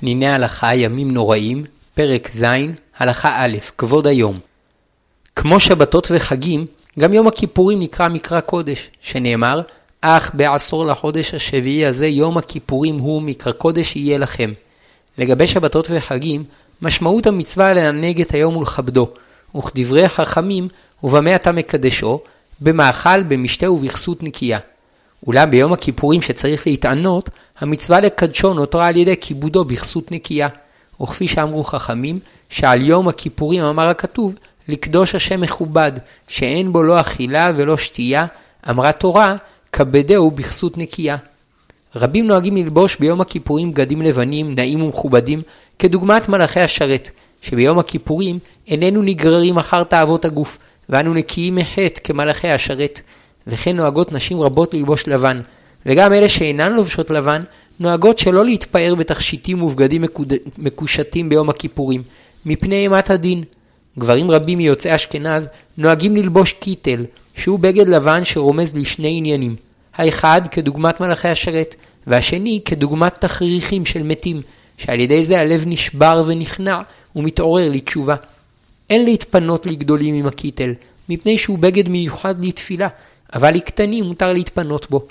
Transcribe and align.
פניני 0.00 0.28
הלכה 0.28 0.74
ימים 0.74 1.10
נוראים, 1.10 1.64
פרק 1.94 2.30
ז', 2.34 2.44
הלכה 2.98 3.44
א', 3.44 3.56
כבוד 3.78 4.06
היום. 4.06 4.38
כמו 5.36 5.60
שבתות 5.60 6.08
וחגים, 6.10 6.66
גם 6.98 7.14
יום 7.14 7.26
הכיפורים 7.26 7.80
נקרא 7.80 8.08
מקרא 8.08 8.40
קודש, 8.40 8.90
שנאמר, 9.00 9.60
אך 10.00 10.30
בעשור 10.34 10.86
לחודש 10.86 11.34
השביעי 11.34 11.86
הזה 11.86 12.06
יום 12.06 12.38
הכיפורים 12.38 12.98
הוא 12.98 13.22
מקרא 13.22 13.52
קודש 13.52 13.96
יהיה 13.96 14.18
לכם. 14.18 14.52
לגבי 15.18 15.46
שבתות 15.46 15.86
וחגים, 15.90 16.44
משמעות 16.82 17.26
המצווה 17.26 17.74
לענג 17.74 18.20
את 18.20 18.34
היום 18.34 18.56
ולכבדו, 18.56 19.08
וכדברי 19.56 20.08
חכמים, 20.08 20.68
ובמה 21.02 21.34
אתה 21.34 21.52
מקדשו, 21.52 22.20
במאכל, 22.60 23.22
במשתה 23.22 23.70
ובכסות 23.70 24.22
נקייה. 24.22 24.58
אולם 25.26 25.50
ביום 25.50 25.72
הכיפורים 25.72 26.22
שצריך 26.22 26.66
להתענות, 26.66 27.30
המצווה 27.60 28.00
לקדשו 28.00 28.54
נותרה 28.54 28.88
על 28.88 28.96
ידי 28.96 29.16
כיבודו 29.20 29.64
בכסות 29.64 30.12
נקייה. 30.12 30.48
וכפי 31.02 31.28
שאמרו 31.28 31.64
חכמים, 31.64 32.18
שעל 32.48 32.82
יום 32.82 33.08
הכיפורים 33.08 33.62
אמר 33.62 33.86
הכתוב, 33.86 34.34
לקדוש 34.68 35.14
השם 35.14 35.40
מכובד, 35.40 35.92
שאין 36.28 36.72
בו 36.72 36.82
לא 36.82 37.00
אכילה 37.00 37.52
ולא 37.56 37.76
שתייה, 37.76 38.26
אמרה 38.70 38.92
תורה, 38.92 39.36
כבדהו 39.72 40.30
בכסות 40.30 40.78
נקייה. 40.78 41.16
רבים 41.96 42.26
נוהגים 42.26 42.56
ללבוש 42.56 42.96
ביום 42.96 43.20
הכיפורים 43.20 43.70
בגדים 43.70 44.02
לבנים, 44.02 44.54
נעים 44.54 44.82
ומכובדים, 44.82 45.42
כדוגמת 45.78 46.28
מלאכי 46.28 46.60
השרת, 46.60 47.10
שביום 47.42 47.78
הכיפורים 47.78 48.38
איננו 48.68 49.02
נגררים 49.02 49.58
אחר 49.58 49.84
תאוות 49.84 50.24
הגוף, 50.24 50.58
ואנו 50.88 51.14
נקיים 51.14 51.54
מחטא 51.54 52.00
כמלאכי 52.04 52.48
השרת. 52.48 53.00
וכן 53.46 53.76
נוהגות 53.76 54.12
נשים 54.12 54.40
רבות 54.40 54.74
ללבוש 54.74 55.08
לבן, 55.08 55.40
וגם 55.86 56.12
אלה 56.12 56.28
שאינן 56.28 56.72
לובשות 56.72 57.10
לבן, 57.10 57.42
נוהגות 57.80 58.18
שלא 58.18 58.44
להתפאר 58.44 58.94
בתכשיטים 58.94 59.62
ובגדים 59.62 60.02
מקוד... 60.02 60.32
מקושטים 60.58 61.28
ביום 61.28 61.50
הכיפורים, 61.50 62.02
מפני 62.46 62.76
אימת 62.76 63.10
הדין. 63.10 63.44
גברים 63.98 64.30
רבים 64.30 64.58
מיוצאי 64.58 64.94
אשכנז 64.94 65.48
נוהגים 65.76 66.16
ללבוש 66.16 66.52
קיטל, 66.52 67.04
שהוא 67.34 67.58
בגד 67.58 67.88
לבן 67.88 68.24
שרומז 68.24 68.76
לשני 68.76 69.14
עניינים. 69.16 69.56
האחד 69.94 70.40
כדוגמת 70.50 71.00
מלאכי 71.00 71.28
השרת, 71.28 71.74
והשני 72.06 72.60
כדוגמת 72.64 73.20
תכריכים 73.20 73.86
של 73.86 74.02
מתים, 74.02 74.42
שעל 74.76 75.00
ידי 75.00 75.24
זה 75.24 75.40
הלב 75.40 75.64
נשבר 75.66 76.22
ונכנע 76.26 76.80
ומתעורר 77.16 77.70
לתשובה. 77.70 78.14
אין 78.90 79.04
להתפנות 79.04 79.66
לגדולים 79.66 80.14
עם 80.14 80.26
הקיטל, 80.26 80.74
מפני 81.08 81.38
שהוא 81.38 81.58
בגד 81.58 81.88
מיוחד 81.88 82.44
לתפילה, 82.44 82.88
אבל 83.34 83.54
לקטנים 83.54 84.04
מותר 84.04 84.32
להתפנות 84.32 84.90
בו. 84.90 85.06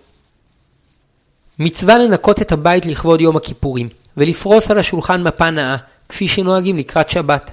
מצווה 1.60 1.98
לנקות 1.98 2.42
את 2.42 2.52
הבית 2.52 2.86
לכבוד 2.86 3.22
יום 3.22 3.38
הכיפורים, 3.38 3.90
ולפרוס 4.18 4.72
על 4.72 4.78
השולחן 4.78 5.24
מפה 5.24 5.50
נאה, 5.50 5.76
כפי 6.10 6.28
שנוהגים 6.28 6.78
לקראת 6.78 7.10
שבת. 7.10 7.52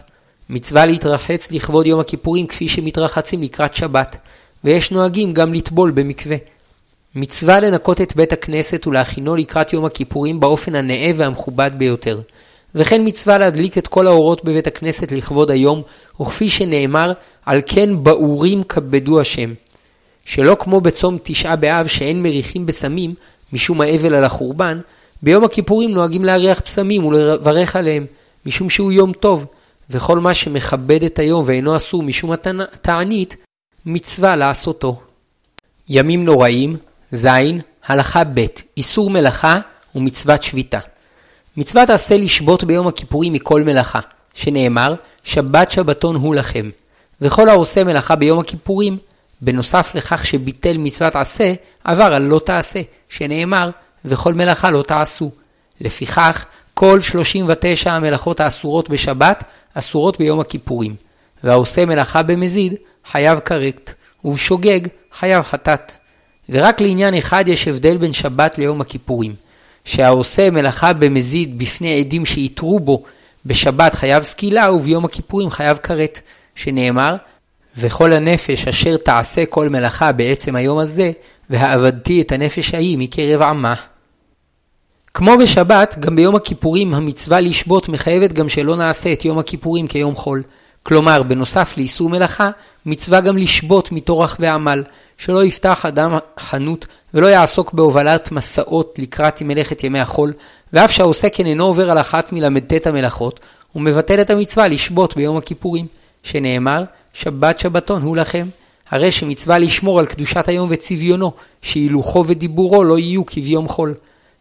מצווה 0.51 0.87
להתרחץ 0.87 1.53
לכבוד 1.53 1.87
יום 1.87 2.01
הכיפורים 2.01 2.47
כפי 2.47 2.69
שמתרחצים 2.69 3.43
לקראת 3.43 3.75
שבת, 3.75 4.17
ויש 4.65 4.91
נוהגים 4.91 5.33
גם 5.33 5.55
לטבול 5.55 5.91
במקווה. 5.91 6.37
מצווה 7.15 7.61
לנקות 7.61 8.01
את 8.01 8.17
בית 8.17 8.33
הכנסת 8.33 8.87
ולהכינו 8.87 9.37
לקראת 9.37 9.73
יום 9.73 9.85
הכיפורים 9.85 10.41
באופן 10.41 10.75
הנאה 10.75 11.11
והמכובד 11.17 11.71
ביותר. 11.79 12.21
וכן 12.75 13.03
מצווה 13.05 13.39
להדליק 13.39 13.79
את 13.79 13.89
כל 13.89 14.07
האורות 14.07 14.45
בבית 14.45 14.67
הכנסת 14.67 15.13
לכבוד 15.13 15.51
היום, 15.51 15.83
וכפי 16.21 16.49
שנאמר, 16.49 17.13
על 17.47 17.61
כן 17.67 18.05
באורים 18.05 18.63
כבדו 18.63 19.21
השם. 19.21 19.55
שלא 20.25 20.57
כמו 20.61 20.81
בצום 20.81 21.19
תשעה 21.23 21.57
באב 21.57 21.87
שאין 21.87 22.23
מריחים 22.23 22.67
בסמים, 22.67 23.15
משום 23.53 23.81
האבל 23.81 24.15
על 24.15 24.25
החורבן, 24.25 24.81
ביום 25.23 25.45
הכיפורים 25.45 25.91
נוהגים 25.91 26.25
להריח 26.25 26.61
פסמים 26.61 27.05
ולברך 27.05 27.77
עליהם, 27.77 28.07
משום 28.47 28.71
שהוא 28.71 28.93
יום 28.93 29.13
טוב, 29.13 29.47
וכל 29.91 30.19
מה 30.19 30.35
שמכבד 30.35 31.03
את 31.03 31.19
היום 31.19 31.45
ואינו 31.47 31.77
אסור 31.77 32.03
משום 32.03 32.33
התענית, 32.33 33.37
מצווה 33.87 34.37
לעשותו. 34.37 35.01
ימים 35.89 36.25
נוראים, 36.25 36.77
ז. 37.13 37.27
הלכה 37.87 38.25
ב' 38.25 38.45
איסור 38.77 39.11
מלאכה 39.11 39.61
ומצוות 39.95 40.43
שביתה. 40.43 40.79
מצוות 41.57 41.91
עשה 41.91 42.17
לשבות 42.17 42.65
ביום 42.65 42.87
הכיפורים 42.87 43.33
מכל 43.33 43.63
מלאכה, 43.63 44.01
שנאמר, 44.35 44.95
שבת 45.25 45.71
שבתון 45.73 46.17
הוא 46.17 46.35
לכם. 46.35 46.71
וכל 47.21 47.49
העושה 47.49 47.85
מלאכה 47.85 48.17
ביום 48.17 48.39
הכיפורים, 48.39 48.99
בנוסף 49.41 49.91
לכך 49.95 50.27
שביטל 50.27 50.79
מצוות 50.79 51.17
עשה, 51.17 51.53
עבר 51.85 52.15
על 52.15 52.23
לא 52.23 52.39
תעשה, 52.39 52.81
שנאמר, 53.09 53.71
וכל 54.05 54.35
מלאכה 54.35 54.71
לא 54.71 54.83
תעשו. 54.83 55.31
לפיכך, 55.81 56.45
כל 56.75 57.01
39 57.01 57.93
המלאכות 57.93 58.41
האסורות 58.41 58.91
בשבת, 58.91 59.45
אסורות 59.75 60.19
ביום 60.19 60.41
הכיפורים. 60.41 60.95
והעושה 61.45 61.85
מלאכה 61.85 62.23
במזיד, 62.23 62.75
חייב 63.11 63.39
כרת, 63.39 63.93
ובשוגג, 64.25 64.81
חייב 65.19 65.43
חטאת. 65.43 65.93
ורק 66.49 66.81
לעניין 66.81 67.15
אחד 67.15 67.45
יש 67.49 67.69
הבדל 67.69 67.97
בין 67.97 68.13
שבת 68.13 68.59
ליום 68.59 68.81
הכיפורים. 68.81 69.35
שהעושה 69.85 70.51
מלאכה 70.51 70.93
במזיד 70.93 71.59
בפני 71.59 72.01
עדים 72.01 72.27
שיתרו 72.27 72.81
בו 72.81 73.03
בשבת 73.47 73.95
חייב 73.95 74.23
סקילה 74.23 74.73
וביום 74.73 75.05
הכיפורים 75.05 75.51
חייב 75.51 75.77
כרת, 75.77 76.21
שנאמר, 76.55 77.17
וכל 77.79 78.13
הנפש 78.13 78.69
אשר 78.69 78.97
תעשה 78.97 79.47
כל 79.47 79.69
מלאכה 79.69 80.13
בעצם 80.13 80.57
היום 80.57 80.79
הזה, 80.79 81.11
והעבדתי 81.51 82.21
את 82.21 82.33
הנפש 82.33 82.75
ההיא 82.75 82.99
מקרב 82.99 83.43
עמה. 83.43 83.75
כמו 85.15 85.39
בשבת, 85.39 85.97
גם 86.01 86.17
ביום 86.17 86.35
הכיפורים 86.35 86.95
המצווה 86.95 87.41
לשבות 87.41 87.89
מחייבת 87.89 88.33
גם 88.33 88.49
שלא 88.49 88.77
נעשה 88.77 89.13
את 89.13 89.25
יום 89.25 89.39
הכיפורים 89.39 89.87
כיום 89.87 90.15
חול. 90.15 90.43
כלומר, 90.83 91.23
בנוסף 91.23 91.75
לאיסור 91.77 92.11
מלאכה, 92.11 92.51
מצווה 92.87 93.21
גם 93.21 93.37
לשבות 93.37 93.93
מטורח 93.93 94.37
ועמל, 94.41 94.83
שלא 95.19 95.45
יפתח 95.45 95.87
אדם 95.87 96.19
חנות 96.39 96.87
ולא 97.15 97.27
יעסוק 97.27 97.73
בהובלת 97.73 98.33
מסעות 98.33 98.99
לקראת 98.99 99.43
מלאכת 99.43 99.85
ימי 99.85 100.01
החול, 100.01 100.33
ואף 100.73 100.91
שהעושה 100.91 101.31
כן 101.31 101.47
אינו 101.47 101.65
עובר 101.65 101.91
על 101.91 101.99
אחת 101.99 102.33
מל"ט 102.33 102.87
המלאכות, 102.87 103.41
הוא 103.73 103.83
מבטל 103.83 104.21
את 104.21 104.31
המצווה 104.31 104.69
לשבות 104.69 105.17
ביום 105.17 105.37
הכיפורים, 105.37 105.87
שנאמר, 106.23 106.85
שבת 107.19 107.59
שבתון 107.59 108.03
הוא 108.03 108.17
לכם. 108.17 108.49
הרי 108.91 109.13
שמצווה 109.13 109.59
לשמור 109.59 109.99
על 109.99 110.07
קדושת 110.07 110.49
היום 110.49 110.69
וצביונו, 110.73 111.33
שהילוכו 111.63 112.25
ודיבורו 112.27 112.85
לא 112.85 112.99
יהיו 112.99 113.27
כביום 113.27 113.69
חול. 113.69 113.95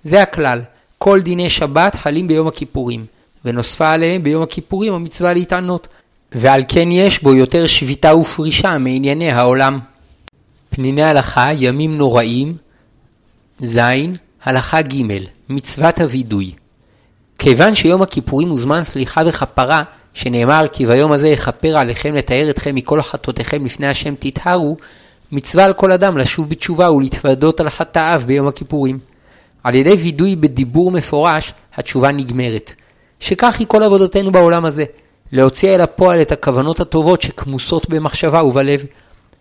זה 0.04 0.22
הכלל, 0.22 0.62
כל 0.98 1.22
דיני 1.22 1.50
שבת 1.50 1.96
חלים 1.96 2.28
ביום 2.28 2.48
הכיפורים, 2.48 3.06
ונוספה 3.46 3.92
עליהם 3.92 4.24
ביום 4.24 4.44
הכיפורים 4.44 4.94
המצווה 4.94 5.34
להתענות, 5.34 5.88
ועל 6.32 6.64
כן 6.68 6.92
יש 6.92 7.24
בו 7.24 7.36
יותר 7.36 7.66
שביתה 7.66 8.16
ופרישה 8.16 8.78
מענייני 8.78 9.32
העולם. 9.32 9.80
פניני 10.70 11.04
הלכה, 11.04 11.54
ימים 11.54 11.98
נוראים, 11.98 12.58
ז. 13.60 13.78
הלכה 14.44 14.82
ג' 14.82 15.02
מצוות 15.50 16.00
הווידוי. 16.00 16.52
כיוון 17.40 17.76
שיום 17.76 18.02
הכיפורים 18.02 18.50
הוא 18.50 18.60
זמן 18.60 18.84
סליחה 18.84 19.22
וכפרה, 19.28 19.84
שנאמר 20.16 20.66
כי 20.72 20.86
ביום 20.86 21.12
הזה 21.12 21.28
יכפר 21.28 21.78
עליכם 21.78 22.16
לתאר 22.16 22.50
אתכם 22.50 22.76
מכל 22.76 23.02
חטאותיכם 23.02 23.66
לפני 23.66 23.88
השם 23.88 24.14
תטהרו, 24.20 24.78
מצווה 25.32 25.66
על 25.66 25.74
כל 25.74 25.92
אדם 25.92 26.18
לשוב 26.18 26.50
בתשובה 26.50 26.92
ולהתוודות 26.92 27.60
על 27.60 27.70
חטאיו 27.70 28.22
ביום 28.26 28.48
הכיפורים. 28.48 29.00
על 29.64 29.76
ידי 29.76 29.94
וידוי 29.94 30.36
בדיבור 30.36 30.92
מפורש, 30.92 31.54
התשובה 31.76 32.12
נגמרת. 32.12 32.74
שכך 33.20 33.60
היא 33.60 33.68
כל 33.68 33.84
עבודתנו 33.84 34.32
בעולם 34.32 34.66
הזה, 34.66 34.84
להוציא 35.32 35.76
אל 35.76 35.82
הפועל 35.82 36.22
את 36.22 36.32
הכוונות 36.32 36.80
הטובות 36.80 37.22
שכמוסות 37.22 37.90
במחשבה 37.90 38.44
ובלב. 38.44 38.84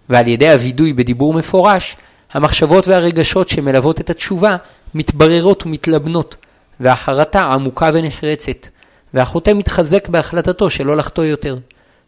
ועל 0.08 0.28
ידי 0.28 0.50
הווידוי 0.50 0.92
בדיבור 0.92 1.34
מפורש, 1.34 1.96
המחשבות 2.32 2.88
והרגשות 2.88 3.48
שמלוות 3.48 4.00
את 4.00 4.10
התשובה 4.10 4.56
מתבררות 4.94 5.66
ומתלבנות, 5.66 6.36
והחרטה 6.80 7.42
עמוקה 7.42 7.90
ונחרצת. 7.94 8.73
והחוטא 9.14 9.50
מתחזק 9.50 10.08
בהחלטתו 10.08 10.70
שלא 10.70 10.96
לחטוא 10.96 11.24
יותר. 11.24 11.56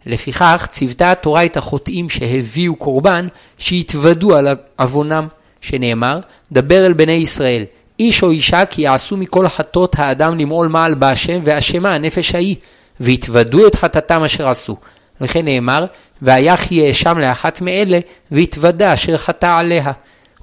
לפיכך 0.07 0.67
ציוותה 0.71 1.13
התורה 1.13 1.45
את 1.45 1.57
החוטאים 1.57 2.09
שהביאו 2.09 2.77
קורבן, 2.77 3.29
שיתוודו 3.59 4.37
על 4.37 4.49
עוונם, 4.77 5.29
שנאמר, 5.61 6.21
דבר 6.53 6.87
אל 6.87 6.93
בני 6.93 7.13
ישראל, 7.13 7.65
איש 7.99 8.23
או 8.23 8.31
אישה 8.31 8.67
כי 8.67 8.83
יעשו 8.83 9.17
מכל 9.17 9.49
חטאות 9.49 9.99
האדם 9.99 10.39
למעול 10.39 10.69
מעל 10.69 10.95
בהשם, 10.95 11.41
ואשמה 11.45 11.95
הנפש 11.95 12.35
ההיא, 12.35 12.57
והתוודו 13.01 13.67
את 13.67 13.75
חטאתם 13.75 14.23
אשר 14.23 14.49
עשו. 14.49 14.77
וכן 15.21 15.45
נאמר, 15.45 15.85
ויח 16.23 16.73
יאשם 16.73 17.19
לאחת 17.19 17.61
מאלה, 17.61 17.99
והתוודה 18.31 18.95
אשר 18.95 19.17
חטא 19.17 19.59
עליה. 19.59 19.93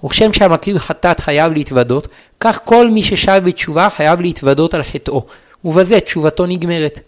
וכשם 0.05 0.33
שהמכיר 0.33 0.79
חטאת 0.79 1.19
חייב 1.19 1.53
להתוודות, 1.53 2.07
כך 2.39 2.59
כל 2.63 2.89
מי 2.89 3.03
ששב 3.03 3.41
בתשובה 3.45 3.89
חייב 3.89 4.21
להתוודות 4.21 4.73
על 4.73 4.83
חטאו. 4.83 5.25
ובזה 5.65 5.99
תשובתו 5.99 6.45
נגמרת. 6.45 6.99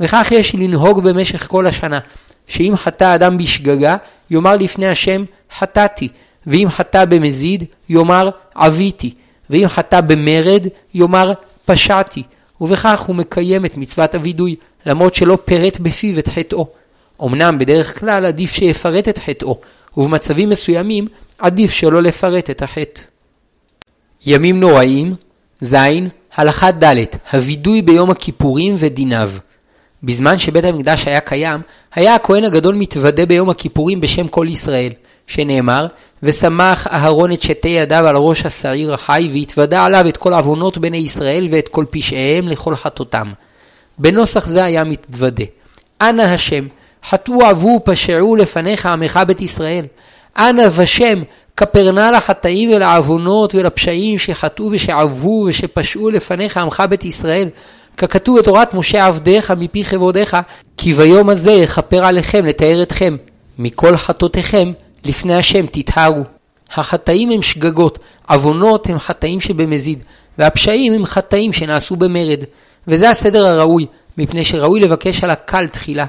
וכך 0.00 0.28
יש 0.30 0.54
לנהוג 0.54 1.08
במשך 1.08 1.46
כל 1.46 1.66
השנה, 1.66 1.98
שאם 2.46 2.72
חטא 2.76 3.14
אדם 3.14 3.38
בשגגה, 3.38 3.96
יאמר 4.30 4.56
לפני 4.56 4.88
השם 4.88 5.24
חטאתי, 5.58 6.08
ואם 6.46 6.66
חטא 6.70 7.04
במזיד, 7.04 7.64
יאמר 7.88 8.30
עוויתי, 8.54 9.14
ואם 9.50 9.68
חטא 9.68 10.00
במרד, 10.00 10.66
יאמר 10.94 11.32
פשעתי, 11.64 12.22
ובכך 12.60 13.00
הוא 13.00 13.16
מקיים 13.16 13.64
את 13.64 13.76
מצוות 13.76 14.14
הווידוי, 14.14 14.56
למרות 14.86 15.14
שלא 15.14 15.38
פירט 15.44 15.78
בפיו 15.80 16.18
את 16.18 16.28
חטאו. 16.28 16.66
אמנם 17.22 17.58
בדרך 17.58 18.00
כלל 18.00 18.26
עדיף 18.26 18.52
שיפרט 18.52 19.08
את 19.08 19.18
חטאו, 19.18 19.60
ובמצבים 19.96 20.48
מסוימים 20.48 21.06
עדיף 21.38 21.70
שלא 21.70 22.02
לפרט 22.02 22.50
את 22.50 22.62
החטא. 22.62 23.00
ימים 24.26 24.60
נוראים, 24.60 25.14
ז. 25.60 25.74
הלכה 26.36 26.70
ד' 26.70 26.96
הווידוי 27.32 27.82
ביום 27.82 28.10
הכיפורים 28.10 28.74
ודיניו. 28.78 29.30
בזמן 30.02 30.38
שבית 30.38 30.64
המקדש 30.64 31.06
היה 31.06 31.20
קיים, 31.20 31.60
היה 31.94 32.14
הכהן 32.14 32.44
הגדול 32.44 32.74
מתוודה 32.74 33.26
ביום 33.26 33.50
הכיפורים 33.50 34.00
בשם 34.00 34.28
כל 34.28 34.46
ישראל, 34.50 34.92
שנאמר, 35.26 35.86
ושמח 36.22 36.86
אהרון 36.86 37.32
את 37.32 37.42
שתי 37.42 37.68
ידיו 37.68 38.06
על 38.06 38.16
ראש 38.16 38.46
השעיר 38.46 38.94
החי, 38.94 39.30
והתוודה 39.32 39.84
עליו 39.84 40.08
את 40.08 40.16
כל 40.16 40.34
עוונות 40.34 40.78
בני 40.78 40.96
ישראל 40.96 41.48
ואת 41.50 41.68
כל 41.68 41.84
פשעיהם 41.90 42.48
לכל 42.48 42.74
חטאותם. 42.74 43.32
בנוסח 43.98 44.46
זה 44.46 44.64
היה 44.64 44.84
מתוודה. 44.84 45.44
אנא 46.00 46.22
השם, 46.22 46.66
חטאו 47.08 47.42
עבו 47.42 47.80
פשעו 47.84 48.36
לפניך 48.36 48.86
עמך 48.86 49.20
בית 49.26 49.40
ישראל. 49.40 49.84
אנא 50.38 50.62
ושם, 50.76 51.22
כפר 51.56 51.92
נא 51.92 52.10
לחטאים 52.16 52.70
ולעוונות 52.70 53.54
ולפשעים 53.54 54.18
שחטאו 54.18 54.68
ושעבו 54.72 55.44
ושפשעו 55.48 56.10
לפניך 56.10 56.56
עמך 56.56 56.82
בית 56.90 57.04
ישראל. 57.04 57.48
ככתוב 57.96 58.38
בתורת 58.38 58.74
משה 58.74 59.06
עבדיך 59.06 59.50
מפי 59.50 59.84
כבודיך, 59.84 60.36
כי 60.76 60.92
ביום 60.92 61.28
הזה 61.28 61.52
יכפר 61.52 62.04
עליכם 62.04 62.44
לתאר 62.46 62.82
אתכם. 62.82 63.16
מכל 63.58 63.96
חטאותיכם 63.96 64.72
לפני 65.04 65.34
השם 65.34 65.66
תטהרו. 65.66 66.22
החטאים 66.74 67.30
הם 67.30 67.42
שגגות, 67.42 67.98
עוונות 68.28 68.88
הם 68.88 68.98
חטאים 68.98 69.40
שבמזיד, 69.40 70.02
והפשעים 70.38 70.92
הם 70.92 71.06
חטאים 71.06 71.52
שנעשו 71.52 71.96
במרד. 71.96 72.44
וזה 72.88 73.10
הסדר 73.10 73.46
הראוי, 73.46 73.86
מפני 74.18 74.44
שראוי 74.44 74.80
לבקש 74.80 75.24
על 75.24 75.30
הקל 75.30 75.66
תחילה. 75.66 76.06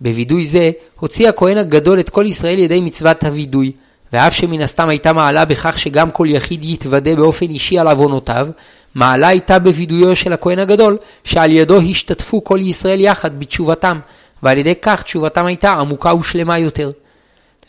בווידוי 0.00 0.44
זה 0.44 0.70
הוציא 1.00 1.28
הכהן 1.28 1.58
הגדול 1.58 2.00
את 2.00 2.10
כל 2.10 2.26
ישראל 2.26 2.58
ידי 2.58 2.80
מצוות 2.80 3.24
הווידוי, 3.24 3.72
ואף 4.12 4.34
שמן 4.34 4.60
הסתם 4.60 4.88
הייתה 4.88 5.12
מעלה 5.12 5.44
בכך 5.44 5.78
שגם 5.78 6.10
כל 6.10 6.26
יחיד 6.28 6.64
יתוודה 6.64 7.16
באופן 7.16 7.46
אישי 7.46 7.78
על 7.78 7.88
עוונותיו, 7.88 8.48
מעלה 8.94 9.28
הייתה 9.28 9.58
בווידויו 9.58 10.16
של 10.16 10.32
הכהן 10.32 10.58
הגדול, 10.58 10.96
שעל 11.24 11.52
ידו 11.52 11.80
השתתפו 11.80 12.44
כל 12.44 12.58
ישראל 12.60 13.00
יחד 13.00 13.40
בתשובתם, 13.40 13.98
ועל 14.42 14.58
ידי 14.58 14.74
כך 14.82 15.02
תשובתם 15.02 15.46
הייתה 15.46 15.72
עמוקה 15.72 16.14
ושלמה 16.14 16.58
יותר. 16.58 16.90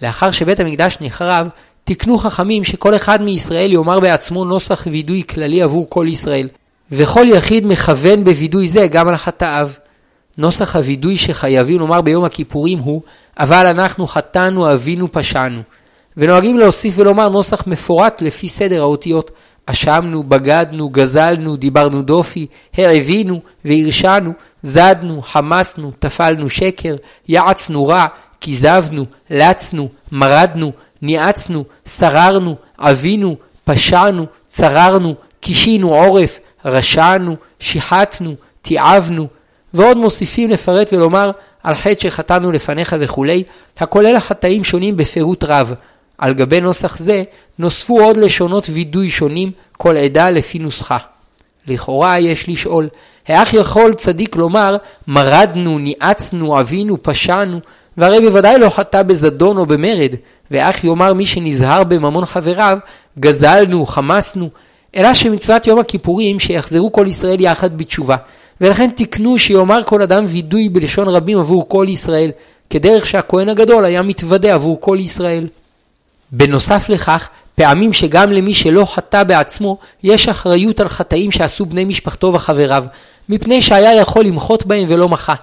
לאחר 0.01 0.31
שבית 0.31 0.59
המקדש 0.59 0.97
נחרב, 1.01 1.47
תיקנו 1.83 2.17
חכמים 2.17 2.63
שכל 2.63 2.95
אחד 2.95 3.21
מישראל 3.21 3.71
יאמר 3.73 3.99
בעצמו 3.99 4.45
נוסח 4.45 4.87
וידוי 4.91 5.23
כללי 5.29 5.61
עבור 5.61 5.85
כל 5.89 6.05
ישראל, 6.09 6.47
וכל 6.91 7.25
יחיד 7.29 7.67
מכוון 7.67 8.23
בווידוי 8.23 8.67
זה 8.67 8.87
גם 8.87 9.07
על 9.07 9.17
חטאיו. 9.17 9.69
נוסח 10.37 10.75
הווידוי 10.75 11.17
שחייבים 11.17 11.79
לומר 11.79 12.01
ביום 12.01 12.23
הכיפורים 12.23 12.79
הוא, 12.79 13.01
אבל 13.39 13.67
אנחנו 13.67 14.07
חטאנו, 14.07 14.73
אבינו, 14.73 15.11
פשענו. 15.11 15.61
ונוהגים 16.17 16.57
להוסיף 16.57 16.93
ולומר 16.97 17.29
נוסח 17.29 17.67
מפורט 17.67 18.21
לפי 18.21 18.49
סדר 18.49 18.81
האותיות. 18.81 19.31
אשמנו, 19.65 20.23
בגדנו, 20.23 20.89
גזלנו, 20.89 21.55
דיברנו 21.55 22.01
דופי, 22.01 22.47
העבינו 22.73 23.41
והרשענו, 23.65 24.31
זדנו, 24.61 25.21
חמסנו, 25.21 25.91
טפלנו 25.99 26.49
שקר, 26.49 26.95
יעצנו 27.27 27.87
רע, 27.87 28.05
כיזבנו, 28.41 29.05
לצנו, 29.29 29.89
מרדנו, 30.11 30.71
ניאצנו, 31.01 31.63
שררנו, 31.85 32.55
עבינו, 32.77 33.35
פשענו, 33.65 34.25
צררנו, 34.47 35.15
קישינו 35.39 35.95
עורף, 35.95 36.39
רשענו, 36.65 37.35
שיחטנו, 37.59 38.35
תיעבנו, 38.61 39.27
ועוד 39.73 39.97
מוסיפים 39.97 40.49
לפרט 40.49 40.93
ולומר 40.93 41.31
על 41.63 41.75
חטא 41.75 41.99
שחטאנו 41.99 42.51
לפניך 42.51 42.95
וכולי, 42.99 43.43
הכולל 43.77 44.15
החטאים 44.15 44.63
שונים 44.63 44.97
בפירוט 44.97 45.43
רב. 45.43 45.73
על 46.17 46.33
גבי 46.33 46.61
נוסח 46.61 46.97
זה 46.97 47.23
נוספו 47.59 48.01
עוד 48.01 48.17
לשונות 48.17 48.67
וידוי 48.69 49.09
שונים, 49.09 49.51
כל 49.77 49.97
עדה 49.97 50.29
לפי 50.29 50.59
נוסחה. 50.59 50.97
לכאורה 51.67 52.19
יש 52.19 52.49
לשאול, 52.49 52.89
האח 53.27 53.53
יכול 53.53 53.93
צדיק 53.93 54.35
לומר, 54.35 54.77
מרדנו, 55.07 55.79
ניאצנו, 55.79 56.59
אבינו, 56.59 57.03
פשענו, 57.03 57.59
והרי 57.97 58.19
בוודאי 58.19 58.59
לא 58.59 58.69
חטא 58.69 59.03
בזדון 59.03 59.57
או 59.57 59.65
במרד, 59.65 60.15
ואח 60.51 60.83
יאמר 60.83 61.13
מי 61.13 61.25
שנזהר 61.25 61.83
בממון 61.83 62.25
חבריו, 62.25 62.77
גזלנו, 63.19 63.85
חמסנו, 63.85 64.49
אלא 64.95 65.13
שמצוות 65.13 65.67
יום 65.67 65.79
הכיפורים 65.79 66.39
שיחזרו 66.39 66.91
כל 66.91 67.07
ישראל 67.07 67.41
יחד 67.41 67.77
בתשובה, 67.77 68.15
ולכן 68.61 68.89
תקנו 68.95 69.37
שיאמר 69.37 69.81
כל 69.85 70.01
אדם 70.01 70.25
וידוי 70.27 70.69
בלשון 70.69 71.07
רבים 71.07 71.37
עבור 71.39 71.69
כל 71.69 71.85
ישראל, 71.89 72.31
כדרך 72.69 73.05
שהכהן 73.05 73.49
הגדול 73.49 73.85
היה 73.85 74.01
מתוודה 74.01 74.53
עבור 74.53 74.81
כל 74.81 74.97
ישראל. 74.99 75.47
בנוסף 76.31 76.89
לכך, 76.89 77.29
פעמים 77.55 77.93
שגם 77.93 78.31
למי 78.31 78.53
שלא 78.53 78.85
חטא 78.85 79.23
בעצמו, 79.23 79.77
יש 80.03 80.29
אחריות 80.29 80.79
על 80.79 80.89
חטאים 80.89 81.31
שעשו 81.31 81.65
בני 81.65 81.85
משפחתו 81.85 82.33
וחבריו, 82.33 82.83
מפני 83.29 83.61
שהיה 83.61 83.95
יכול 83.95 84.25
למחות 84.25 84.65
בהם 84.65 84.85
ולא 84.89 85.09
מחה, 85.09 85.33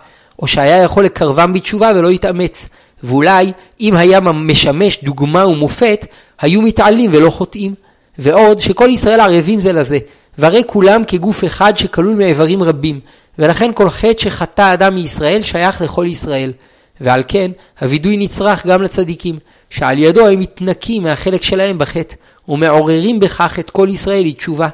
או 0.43 0.47
שהיה 0.47 0.83
יכול 0.83 1.05
לקרבם 1.05 1.53
בתשובה 1.53 1.91
ולא 1.95 2.09
יתאמץ, 2.09 2.69
ואולי 3.03 3.53
אם 3.81 3.97
היה 3.97 4.21
משמש 4.21 4.99
דוגמה 5.05 5.47
ומופת, 5.47 6.07
היו 6.41 6.63
מתעלים 6.63 7.11
ולא 7.13 7.31
חוטאים. 7.31 7.75
ועוד 8.19 8.59
שכל 8.59 8.89
ישראל 8.93 9.21
ערבים 9.21 9.61
זה 9.61 9.73
לזה, 9.73 9.99
והרי 10.39 10.63
כולם 10.67 11.03
כגוף 11.05 11.45
אחד 11.45 11.77
שכלול 11.77 12.17
מאיברים 12.17 12.63
רבים, 12.63 13.01
ולכן 13.39 13.71
כל 13.75 13.91
חטא 13.91 14.19
שחטא 14.19 14.73
אדם 14.73 14.95
מישראל 14.95 15.43
שייך 15.43 15.81
לכל 15.81 16.07
ישראל. 16.09 16.53
ועל 17.01 17.23
כן, 17.29 17.51
הווידוי 17.81 18.17
נצרך 18.17 18.67
גם 18.67 18.83
לצדיקים, 18.83 19.39
שעל 19.71 19.99
ידו 19.99 20.27
הם 20.27 20.41
מתנקים 20.41 21.03
מהחלק 21.03 21.43
שלהם 21.43 21.79
בחטא, 21.79 22.15
ומעוררים 22.49 23.21
בכך 23.21 23.59
את 23.59 23.71
כל 23.71 23.89
ישראל 23.91 24.25
לתשובה. 24.25 24.69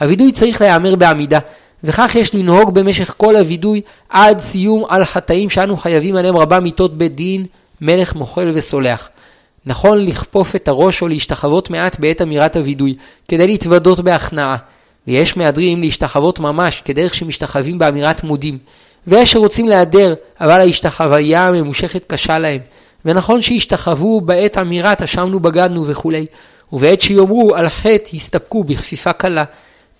הווידוי 0.00 0.32
צריך 0.32 0.60
להיאמר 0.60 0.96
בעמידה, 0.96 1.38
וכך 1.84 2.14
יש 2.14 2.34
לנהוג 2.34 2.74
במשך 2.74 3.14
כל 3.16 3.36
הווידוי 3.36 3.80
עד 4.08 4.40
סיום 4.40 4.84
על 4.88 5.04
חטאים 5.04 5.50
שאנו 5.50 5.76
חייבים 5.76 6.16
עליהם 6.16 6.36
רבה 6.36 6.60
מיתות 6.60 6.98
בית 6.98 7.14
דין, 7.14 7.46
מלך 7.80 8.14
מוחל 8.14 8.50
וסולח. 8.54 9.08
נכון 9.66 10.04
לכפוף 10.04 10.56
את 10.56 10.68
הראש 10.68 11.02
או 11.02 11.08
להשתחוות 11.08 11.70
מעט 11.70 11.98
בעת 11.98 12.22
אמירת 12.22 12.56
הווידוי, 12.56 12.94
כדי 13.28 13.46
להתוודות 13.46 14.00
בהכנעה. 14.00 14.56
ויש 15.06 15.36
מהדרים 15.36 15.80
להשתחוות 15.80 16.38
ממש, 16.38 16.82
כדרך 16.84 17.14
שמשתחווים 17.14 17.78
באמירת 17.78 18.24
מודים. 18.24 18.58
ויש 19.06 19.32
שרוצים 19.32 19.68
להיעדר, 19.68 20.14
אבל 20.40 20.60
ההשתחוויה 20.60 21.48
הממושכת 21.48 22.04
קשה 22.04 22.38
להם. 22.38 22.60
ונכון 23.04 23.42
שישתחוו 23.42 24.20
בעת 24.20 24.58
אמירת 24.58 25.02
אשמנו 25.02 25.40
בגדנו 25.40 25.86
וכולי, 25.86 26.26
ובעת 26.72 27.00
שיאמרו 27.00 27.54
על 27.54 27.68
חטא 27.68 28.16
יסתפקו 28.16 28.64
בכפיפה 28.64 29.12
קלה. 29.12 29.44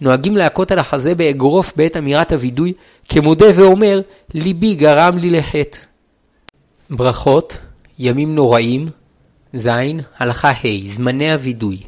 נוהגים 0.01 0.37
להכות 0.37 0.73
על 0.73 0.79
החזה 0.79 1.15
באגרוף 1.15 1.73
בעת 1.77 1.97
אמירת 1.97 2.33
הווידוי, 2.33 2.73
כמודה 3.09 3.47
ואומר, 3.55 4.01
ליבי 4.35 4.75
גרם 4.75 5.19
לי 5.19 5.31
לחטא. 5.31 5.79
ברכות, 6.91 7.57
ימים 7.99 8.35
נוראים, 8.35 8.89
ז. 9.53 9.69
הלכה 10.19 10.51
ה' 10.51 10.91
זמני 10.91 11.33
הווידוי. 11.33 11.79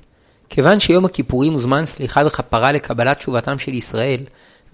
כיוון 0.49 0.81
שיום 0.81 1.05
הכיפורים 1.05 1.53
הוא 1.53 1.61
זמן 1.61 1.87
סליחה 1.87 2.23
וכפרה 2.27 2.73
לקבלת 2.73 3.19
תשובתם 3.19 3.59
של 3.59 3.75
ישראל, 3.75 4.21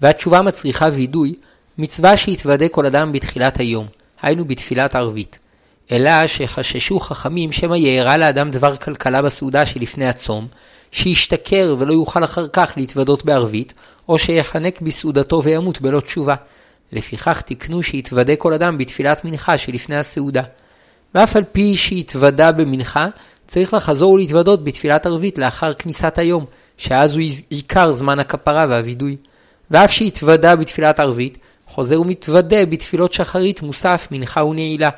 והתשובה 0.01 0.41
מצריכה 0.41 0.87
וידוי, 0.93 1.35
מצווה 1.77 2.17
שיתוודה 2.17 2.69
כל 2.69 2.85
אדם 2.85 3.11
בתחילת 3.11 3.59
היום, 3.59 3.87
היינו 4.21 4.45
בתפילת 4.45 4.95
ערבית. 4.95 5.39
אלא 5.91 6.27
שחששו 6.27 6.99
חכמים 6.99 7.51
שמא 7.51 7.75
יארע 7.75 8.17
לאדם 8.17 8.51
דבר 8.51 8.77
כלכלה 8.77 9.21
בסעודה 9.21 9.65
שלפני 9.65 10.07
הצום, 10.07 10.47
שישתכר 10.91 11.75
ולא 11.79 11.93
יוכל 11.93 12.23
אחר 12.23 12.47
כך 12.47 12.73
להתוודות 12.77 13.25
בערבית, 13.25 13.73
או 14.09 14.17
שיחנק 14.17 14.81
בסעודתו 14.81 15.43
וימות 15.43 15.81
בלא 15.81 15.99
תשובה. 15.99 16.35
לפיכך 16.91 17.41
תקנו 17.41 17.83
שיתוודה 17.83 18.35
כל 18.35 18.53
אדם 18.53 18.77
בתפילת 18.77 19.25
מנחה 19.25 19.57
שלפני 19.57 19.95
הסעודה. 19.95 20.43
ואף 21.15 21.35
על 21.35 21.43
פי 21.51 21.75
שהתוודה 21.75 22.51
במנחה, 22.51 23.07
צריך 23.47 23.73
לחזור 23.73 24.13
ולהתוודות 24.13 24.63
בתפילת 24.63 25.05
ערבית 25.05 25.37
לאחר 25.37 25.73
כניסת 25.73 26.17
היום, 26.17 26.45
שאז 26.77 27.15
הוא 27.15 27.23
עיקר 27.49 27.91
זמן 27.91 28.19
הכפרה 28.19 28.65
והווידוי. 28.69 29.15
ואף 29.71 29.91
שהתוודה 29.91 30.55
בתפילת 30.55 30.99
ערבית, 30.99 31.37
חוזר 31.67 32.01
ומתוודה 32.01 32.65
בתפילות 32.65 33.13
שחרית, 33.13 33.61
מוסף, 33.61 34.07
מנחה 34.11 34.43
ונעילה, 34.43 34.89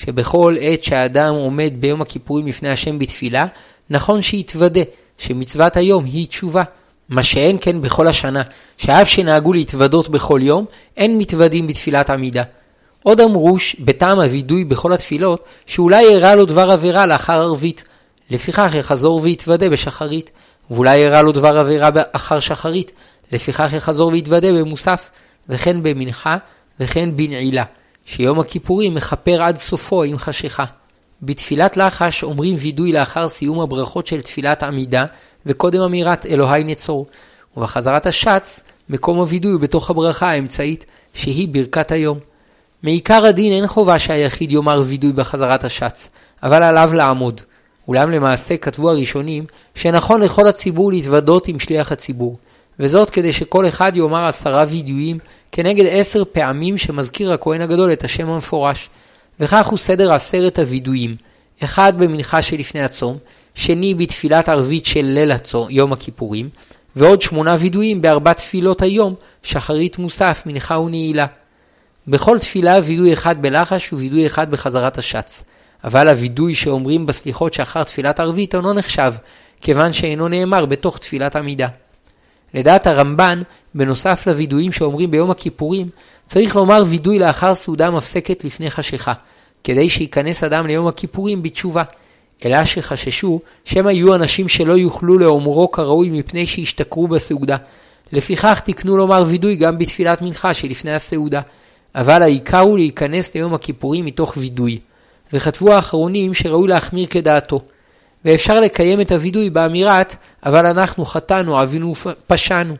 שבכל 0.00 0.56
עת 0.60 0.84
שהאדם 0.84 1.34
עומד 1.34 1.72
ביום 1.80 2.02
הכיפורים 2.02 2.46
לפני 2.46 2.68
השם 2.68 2.98
בתפילה, 2.98 3.46
נכון 3.90 4.22
שיתוודה 4.22 4.80
שמצוות 5.18 5.76
היום 5.76 6.04
היא 6.04 6.26
תשובה. 6.26 6.62
מה 7.08 7.22
שאין 7.22 7.56
כן 7.60 7.82
בכל 7.82 8.06
השנה, 8.06 8.42
שאף 8.76 9.08
שנהגו 9.08 9.52
להתוודות 9.52 10.08
בכל 10.08 10.40
יום, 10.42 10.64
אין 10.96 11.18
מתוודים 11.18 11.66
בתפילת 11.66 12.10
עמידה. 12.10 12.42
עוד 13.02 13.20
אמרו 13.20 13.56
בטעם 13.80 14.20
הווידוי 14.20 14.64
בכל 14.64 14.92
התפילות, 14.92 15.44
שאולי 15.66 16.04
אירע 16.04 16.34
לו 16.34 16.44
דבר 16.44 16.70
עבירה 16.70 17.06
לאחר 17.06 17.32
ערבית. 17.32 17.84
לפיכך 18.30 18.70
יחזור 18.74 19.20
ויתוודה 19.22 19.68
בשחרית, 19.70 20.30
ואולי 20.70 21.04
אירע 21.04 21.22
לו 21.22 21.32
דבר 21.32 21.58
עבירה 21.58 21.90
אחר 22.12 22.40
שחרית, 22.40 22.92
לפיכך 23.32 23.72
יחזור 23.72 24.12
ויתוודה 24.12 24.52
במוסף. 24.52 25.10
וכן 25.48 25.82
במנחה, 25.82 26.36
וכן 26.80 27.16
בנעילה, 27.16 27.64
שיום 28.10 28.40
הכיפורים 28.40 28.94
מכפר 28.94 29.42
עד 29.42 29.56
סופו 29.56 30.02
עם 30.02 30.18
חשיכה. 30.18 30.64
בתפילת 31.22 31.76
לחש 31.76 32.22
אומרים 32.22 32.56
וידוי 32.58 32.92
לאחר 32.92 33.28
סיום 33.28 33.60
הברכות 33.60 34.06
של 34.06 34.22
תפילת 34.22 34.62
עמידה, 34.62 35.04
וקודם 35.46 35.80
אמירת 35.80 36.26
אלוהי 36.26 36.64
נצור. 36.64 37.06
ובחזרת 37.56 38.06
השץ, 38.06 38.62
מקום 38.88 39.18
הווידוי 39.18 39.52
הוא 39.52 39.60
בתוך 39.60 39.90
הברכה 39.90 40.30
האמצעית, 40.30 40.86
שהיא 41.14 41.48
ברכת 41.48 41.90
היום. 41.92 42.18
מעיקר 42.82 43.24
הדין 43.24 43.52
אין 43.52 43.66
חובה 43.66 43.98
שהיחיד 43.98 44.52
יאמר 44.52 44.82
וידוי 44.86 45.12
בחזרת 45.12 45.64
השץ, 45.64 46.08
אבל 46.42 46.62
עליו 46.62 46.90
לעמוד. 46.94 47.40
אולם 47.88 48.10
למעשה 48.10 48.56
כתבו 48.56 48.90
הראשונים 48.90 49.44
שנכון 49.74 50.20
לכל 50.20 50.46
הציבור 50.46 50.92
להתוודות 50.92 51.48
עם 51.48 51.58
שליח 51.58 51.92
הציבור, 51.92 52.36
וזאת 52.80 53.10
כדי 53.10 53.32
שכל 53.32 53.68
אחד 53.68 53.96
יאמר 53.96 54.24
עשרה 54.24 54.64
וידויים 54.68 55.18
כנגד 55.52 55.84
עשר 55.90 56.22
פעמים 56.32 56.78
שמזכיר 56.78 57.32
הכהן 57.32 57.60
הגדול 57.60 57.92
את 57.92 58.04
השם 58.04 58.28
המפורש. 58.28 58.90
וכך 59.40 59.66
הוא 59.66 59.78
סדר 59.78 60.12
עשרת 60.12 60.58
הווידויים, 60.58 61.16
אחד 61.64 61.92
במנחה 61.98 62.42
שלפני 62.42 62.82
הצום, 62.82 63.18
שני 63.54 63.94
בתפילת 63.94 64.48
ערבית 64.48 64.86
של 64.86 65.04
ליל 65.04 65.30
הצום, 65.30 65.66
יום 65.70 65.92
הכיפורים, 65.92 66.48
ועוד 66.96 67.22
שמונה 67.22 67.56
וידויים 67.58 68.02
בארבע 68.02 68.32
תפילות 68.32 68.82
היום, 68.82 69.14
שחרית 69.42 69.98
מוסף, 69.98 70.42
מנחה 70.46 70.78
ונעילה. 70.78 71.26
בכל 72.08 72.38
תפילה 72.38 72.78
וידוי 72.84 73.12
אחד 73.12 73.42
בלחש 73.42 73.92
ווידוי 73.92 74.26
אחד 74.26 74.50
בחזרת 74.50 74.98
השץ. 74.98 75.44
אבל 75.84 76.08
הווידוי 76.08 76.54
שאומרים 76.54 77.06
בסליחות 77.06 77.54
שאחר 77.54 77.82
תפילת 77.82 78.20
ערבית 78.20 78.54
אינו 78.54 78.72
נחשב, 78.72 79.12
כיוון 79.60 79.92
שאינו 79.92 80.28
נאמר 80.28 80.66
בתוך 80.66 80.98
תפילת 80.98 81.36
עמידה. 81.36 81.68
לדעת 82.54 82.86
הרמב"ן, 82.86 83.42
בנוסף 83.74 84.26
לווידויים 84.26 84.72
שאומרים 84.72 85.10
ביום 85.10 85.30
הכיפורים, 85.30 85.88
צריך 86.26 86.56
לומר 86.56 86.82
וידוי 86.86 87.18
לאחר 87.18 87.54
סעודה 87.54 87.90
מפסקת 87.90 88.44
לפני 88.44 88.70
חשיכה, 88.70 89.12
כדי 89.64 89.90
שייכנס 89.90 90.44
אדם 90.44 90.66
ליום 90.66 90.86
הכיפורים 90.86 91.42
בתשובה. 91.42 91.82
אלא 92.44 92.64
שחששו 92.64 93.40
שמא 93.64 93.90
יהיו 93.90 94.14
אנשים 94.14 94.48
שלא 94.48 94.72
יוכלו 94.72 95.18
לאומרו 95.18 95.70
כראוי 95.70 96.10
מפני 96.10 96.46
שישתכרו 96.46 97.08
בסעודה. 97.08 97.56
לפיכך 98.12 98.60
תקנו 98.64 98.96
לומר 98.96 99.24
וידוי 99.26 99.56
גם 99.56 99.78
בתפילת 99.78 100.22
מנחה 100.22 100.54
שלפני 100.54 100.94
הסעודה. 100.94 101.40
אבל 101.94 102.22
העיקר 102.22 102.60
הוא 102.60 102.78
להיכנס 102.78 103.34
ליום 103.34 103.54
הכיפורים 103.54 104.04
מתוך 104.04 104.34
וידוי. 104.36 104.78
וכתבו 105.32 105.72
האחרונים 105.72 106.34
שראוי 106.34 106.68
להחמיר 106.68 107.06
כדעתו. 107.06 107.62
ואפשר 108.24 108.60
לקיים 108.60 109.00
את 109.00 109.12
הווידוי 109.12 109.50
באמירת, 109.50 110.16
אבל 110.46 110.66
אנחנו 110.66 111.04
חטאנו, 111.04 111.62
אבינו 111.62 111.92
פשענו. 112.26 112.74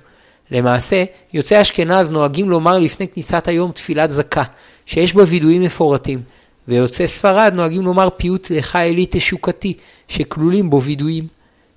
למעשה, 0.51 1.05
יוצאי 1.35 1.61
אשכנז 1.61 2.11
נוהגים 2.11 2.51
לומר 2.51 2.79
לפני 2.79 3.09
כניסת 3.09 3.49
היום 3.49 3.73
תפילת 3.73 4.11
זכה, 4.11 4.43
שיש 4.87 5.15
בה 5.15 5.23
וידויים 5.27 5.63
מפורטים, 5.63 6.23
ויוצאי 6.69 7.09
ספרד 7.09 7.53
נוהגים 7.55 7.83
לומר 7.83 8.09
פיוט 8.17 8.51
לך 8.51 8.77
אלי 8.77 9.07
תשוקתי, 9.11 9.75
שכלולים 10.09 10.71
בו 10.71 10.83
וידויים. 10.83 11.27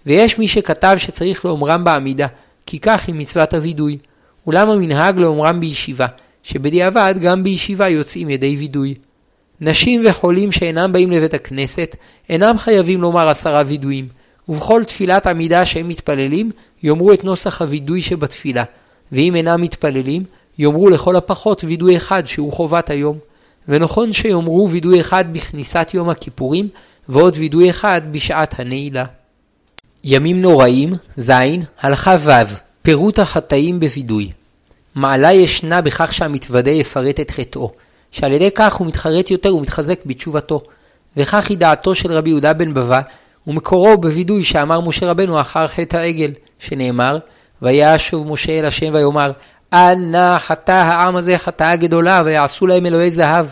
ויש 0.05 0.39
מי 0.39 0.47
שכתב 0.47 0.95
שצריך 0.97 1.45
לאומרם 1.45 1.83
בעמידה, 1.83 2.27
כי 2.65 2.79
כך 2.79 3.07
היא 3.07 3.15
מצוות 3.15 3.53
הווידוי. 3.53 3.97
אולם 4.47 4.69
המנהג 4.69 5.17
לאומרם 5.17 5.59
בישיבה, 5.59 6.05
שבדיעבד 6.43 7.15
גם 7.21 7.43
בישיבה 7.43 7.89
יוצאים 7.89 8.29
ידי 8.29 8.55
וידוי. 8.59 8.95
נשים 9.61 10.01
וחולים 10.05 10.51
שאינם 10.51 10.91
באים 10.91 11.11
לבית 11.11 11.33
הכנסת, 11.33 11.95
אינם 12.29 12.57
חייבים 12.57 13.01
לומר 13.01 13.29
עשרה 13.29 13.63
וידויים, 13.65 14.07
ובכל 14.49 14.83
תפילת 14.83 15.27
עמידה 15.27 15.65
שהם 15.65 15.87
מתפללים, 15.87 16.51
יאמרו 16.83 17.13
את 17.13 17.23
נוסח 17.23 17.61
הווידוי 17.61 18.01
שבתפילה, 18.01 18.63
ואם 19.11 19.35
אינם 19.35 19.61
מתפללים, 19.61 20.23
יאמרו 20.57 20.89
לכל 20.89 21.15
הפחות 21.15 21.63
וידוי 21.63 21.97
אחד 21.97 22.27
שהוא 22.27 22.53
חובת 22.53 22.89
היום. 22.89 23.17
ונכון 23.67 24.13
שיאמרו 24.13 24.69
וידוי 24.69 25.01
אחד 25.01 25.25
בכניסת 25.33 25.89
יום 25.93 26.09
הכיפורים, 26.09 26.69
ועוד 27.09 27.37
וידוי 27.37 27.69
אחד 27.69 28.01
בשעת 28.11 28.59
הנעילה. 28.59 29.05
ימים 30.03 30.41
נוראים, 30.41 30.93
ז. 31.17 31.31
הלכה 31.81 32.17
ו' 32.19 32.31
פירוט 32.81 33.19
החטאים 33.19 33.79
בווידוי. 33.79 34.31
מעלה 34.95 35.33
ישנה 35.33 35.81
בכך 35.81 36.13
שהמתוודה 36.13 36.71
יפרט 36.71 37.19
את 37.19 37.31
חטאו, 37.31 37.71
שעל 38.11 38.31
ידי 38.31 38.51
כך 38.55 38.73
הוא 38.73 38.87
מתחרט 38.87 39.31
יותר 39.31 39.55
ומתחזק 39.55 40.05
בתשובתו. 40.05 40.61
וכך 41.17 41.49
היא 41.49 41.57
דעתו 41.57 41.95
של 41.95 42.11
רבי 42.11 42.29
יהודה 42.29 42.53
בן 42.53 42.73
בבא, 42.73 43.01
ומקורו 43.47 43.97
בווידוי 43.97 44.43
שאמר 44.43 44.81
משה 44.81 45.11
רבנו 45.11 45.41
אחר 45.41 45.67
חטא 45.67 45.97
העגל, 45.97 46.31
שנאמר, 46.59 47.17
וישוב 47.61 48.27
משה 48.31 48.59
אל 48.59 48.65
השם 48.65 48.89
ויאמר, 48.93 49.31
אנא 49.73 50.39
חטא 50.39 50.71
העם 50.71 51.15
הזה 51.15 51.37
חטאה 51.37 51.75
גדולה, 51.75 52.21
ויעשו 52.25 52.67
להם 52.67 52.85
אלוהי 52.85 53.11
זהב. 53.11 53.45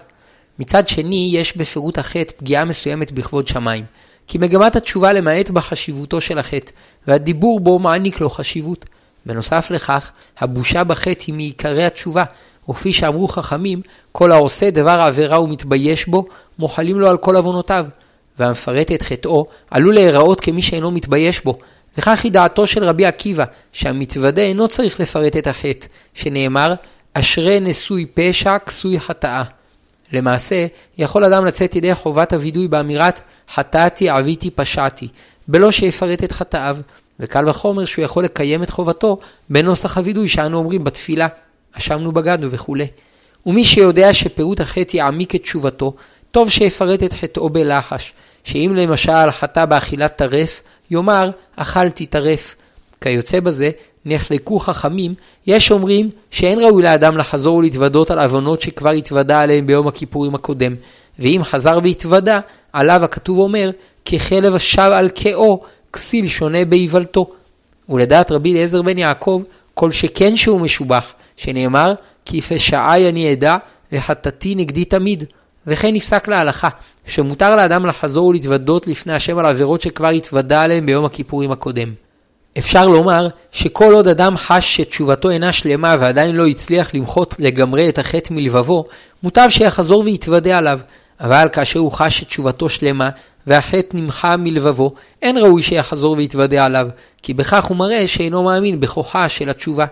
מצד 0.60 0.88
שני, 0.88 1.32
יש 1.34 1.58
בפירוט 1.58 1.98
החטא 1.98 2.34
פגיעה 2.38 2.66
מסוימת 2.66 3.12
בכבוד 3.12 3.48
שמיים, 3.48 3.84
כי 4.28 4.38
מגמת 4.38 4.76
התשובה 4.76 5.14
למעט 5.14 5.50
בחשיבותו 5.50 6.22
של 6.22 6.38
החטא, 6.38 6.72
והדיבור 7.08 7.60
בו 7.60 7.80
מעניק 7.80 8.22
לו 8.22 8.30
חשיבות. 8.30 8.86
בנוסף 9.26 9.72
לכך, 9.72 10.12
הבושה 10.40 10.84
בחטא 10.84 11.24
היא 11.28 11.36
מעיקרי 11.36 11.86
התשובה, 11.86 12.24
וכפי 12.70 12.94
שאמרו 12.94 13.28
חכמים, 13.28 13.82
כל 14.12 14.32
העושה 14.32 14.72
דבר 14.72 15.02
עבירה 15.06 15.42
ומתבייש 15.42 16.08
בו, 16.08 16.26
מוחלים 16.60 17.00
לו 17.00 17.08
על 17.08 17.18
כל 17.18 17.36
עוונותיו. 17.36 17.86
והמפרט 18.40 18.92
את 18.92 19.02
חטאו, 19.02 19.46
עלול 19.72 19.94
להיראות 19.94 20.42
כמי 20.42 20.62
שאינו 20.62 20.92
מתבייש 20.92 21.44
בו. 21.44 21.60
וכך 21.98 22.24
היא 22.24 22.32
דעתו 22.32 22.68
של 22.68 22.84
רבי 22.84 23.06
עקיבא, 23.06 23.46
שהמתוודה 23.72 24.42
אינו 24.42 24.68
צריך 24.68 25.00
לפרט 25.00 25.38
את 25.38 25.48
החטא, 25.48 25.88
שנאמר, 26.14 26.74
אשרי 27.14 27.60
נשוי 27.60 28.06
פשע, 28.14 28.60
כסוי 28.60 29.00
חטאה. 29.00 29.44
למעשה, 30.14 30.66
יכול 30.98 31.24
אדם 31.26 31.46
לצאת 31.46 31.76
ידי 31.76 31.96
חובת 31.96 32.34
הווידוי 32.34 32.68
באמירת 32.68 33.20
חטאתי, 33.54 34.10
עוויתי, 34.10 34.50
פשעתי, 34.52 35.08
בלא 35.48 35.72
שיפרט 35.72 36.24
את 36.24 36.32
חטאיו, 36.32 36.78
וקל 37.20 37.50
וחומר 37.50 37.86
שהוא 37.86 38.06
יכול 38.06 38.24
לקיים 38.24 38.64
את 38.64 38.70
חובתו 38.70 39.20
בנוסח 39.50 39.98
הווידוי 39.98 40.28
שאנו 40.28 40.58
אומרים 40.58 40.84
בתפילה, 40.84 41.28
אשמנו 41.74 42.12
בגדנו 42.12 42.52
וכולי. 42.52 42.88
ומי 43.46 43.64
שיודע 43.64 44.14
שפירוט 44.14 44.60
החטא 44.60 44.98
יעמיק 44.98 45.36
את 45.36 45.42
תשובתו, 45.42 45.94
טוב 46.32 46.50
שיפרט 46.50 47.04
את 47.04 47.14
חטאו 47.14 47.50
בלחש, 47.50 48.14
שאם 48.44 48.74
למשל 48.76 49.32
חטא 49.32 49.66
באכילת 49.66 50.16
טרף, 50.16 50.62
יאמר 50.92 51.30
אכלתי 51.56 52.06
טרף. 52.06 52.56
כיוצא 53.02 53.40
בזה, 53.40 53.70
נחלקו 54.06 54.60
חכמים, 54.60 55.14
יש 55.48 55.72
אומרים 55.72 56.10
שאין 56.32 56.60
ראוי 56.60 56.84
לאדם 56.84 57.18
לחזור 57.18 57.56
ולהתוודות 57.58 58.12
על 58.12 58.20
עוונות 58.20 58.62
שכבר 58.62 58.90
התוודה 58.90 59.42
עליהם 59.42 59.68
ביום 59.68 59.88
הכיפורים 59.88 60.36
הקודם, 60.36 60.76
ואם 61.20 61.42
חזר 61.44 61.80
והתוודה, 61.84 62.40
עליו 62.74 63.04
הכתוב 63.04 63.40
אומר, 63.40 63.70
ככלב 64.06 64.56
השב 64.56 64.92
על 64.94 65.10
קאו, 65.10 65.62
כסיל 65.94 66.28
שונה 66.28 66.66
באיוולתו. 66.66 67.32
ולדעת 67.90 68.32
רבי 68.32 68.52
אליעזר 68.52 68.82
בן 68.82 68.98
יעקב, 68.98 69.42
כל 69.74 69.92
שכן 69.92 70.36
שהוא 70.36 70.62
משובח, 70.62 71.14
שנאמר, 71.40 71.94
כי 72.26 72.42
פשעי 72.42 73.10
אני 73.10 73.34
אדע, 73.34 73.58
וחטאתי 73.92 74.56
נגדי 74.56 74.86
תמיד. 74.86 75.24
וכן 75.68 75.94
נפסק 75.94 76.28
להלכה, 76.28 76.70
שמותר 77.06 77.56
לאדם 77.56 77.86
לחזור 77.86 78.28
ולהתוודות 78.28 78.88
לפני 78.88 79.14
השם 79.14 79.38
על 79.38 79.46
עבירות 79.46 79.82
שכבר 79.82 80.08
התוודה 80.08 80.62
עליהם 80.62 80.86
ביום 80.86 81.06
הכיפורים 81.06 81.52
הקודם. 81.52 81.94
אפשר 82.58 82.88
לומר 82.88 83.28
שכל 83.52 83.94
עוד 83.94 84.08
אדם 84.08 84.38
חש 84.38 84.76
שתשובתו 84.76 85.30
אינה 85.30 85.52
שלמה 85.52 85.96
ועדיין 86.00 86.36
לא 86.36 86.48
הצליח 86.48 86.94
למחות 86.94 87.36
לגמרי 87.40 87.90
את 87.90 87.98
החטא 87.98 88.34
מלבבו, 88.34 88.86
מוטב 89.24 89.48
שיחזור 89.50 90.04
ויתוודה 90.06 90.58
עליו, 90.58 90.80
אבל 91.20 91.48
כאשר 91.52 91.80
הוא 91.80 91.92
חש 91.92 92.20
שתשובתו 92.20 92.70
שלמה 92.70 93.10
והחטא 93.48 93.98
נמחה 93.98 94.38
מלבבו, 94.38 94.94
אין 95.22 95.38
ראוי 95.38 95.64
שיחזור 95.64 96.18
ויתוודה 96.18 96.66
עליו, 96.66 96.88
כי 97.22 97.34
בכך 97.34 97.66
הוא 97.66 97.78
מראה 97.78 98.08
שאינו 98.08 98.44
מאמין 98.44 98.80
בכוחה 98.80 99.30
של 99.30 99.50
התשובה. 99.50 99.86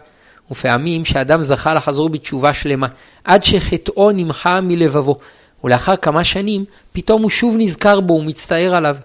ופעמים 0.52 1.06
שאדם 1.06 1.42
זכה 1.42 1.74
לחזור 1.74 2.10
בתשובה 2.10 2.54
שלמה, 2.54 2.88
עד 3.24 3.44
שחטאו 3.44 4.12
נמחה 4.12 4.62
מלבבו, 4.62 5.18
ולאחר 5.64 5.96
כמה 5.96 6.24
שנים, 6.24 6.66
פתאום 6.94 7.22
הוא 7.22 7.30
שוב 7.30 7.56
נזכר 7.58 8.00
בו 8.00 8.14
ומצטער 8.14 8.76
עליו. 8.76 8.96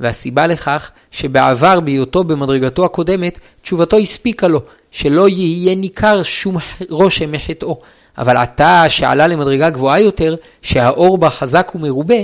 והסיבה 0.00 0.46
לכך, 0.46 0.90
שבעבר 1.10 1.80
בהיותו 1.80 2.24
במדרגתו 2.24 2.84
הקודמת, 2.84 3.38
תשובתו 3.62 3.98
הספיקה 3.98 4.48
לו, 4.48 4.60
שלא 4.90 5.28
יהיה 5.28 5.74
ניכר 5.74 6.22
שום 6.22 6.56
רושם 6.90 7.32
מחטאו. 7.32 7.80
אבל 8.18 8.36
עתה 8.36 8.84
שעלה 8.88 9.26
למדרגה 9.26 9.70
גבוהה 9.70 10.00
יותר, 10.00 10.36
שהאור 10.62 11.18
בה 11.18 11.30
חזק 11.30 11.72
ומרובה, 11.74 12.14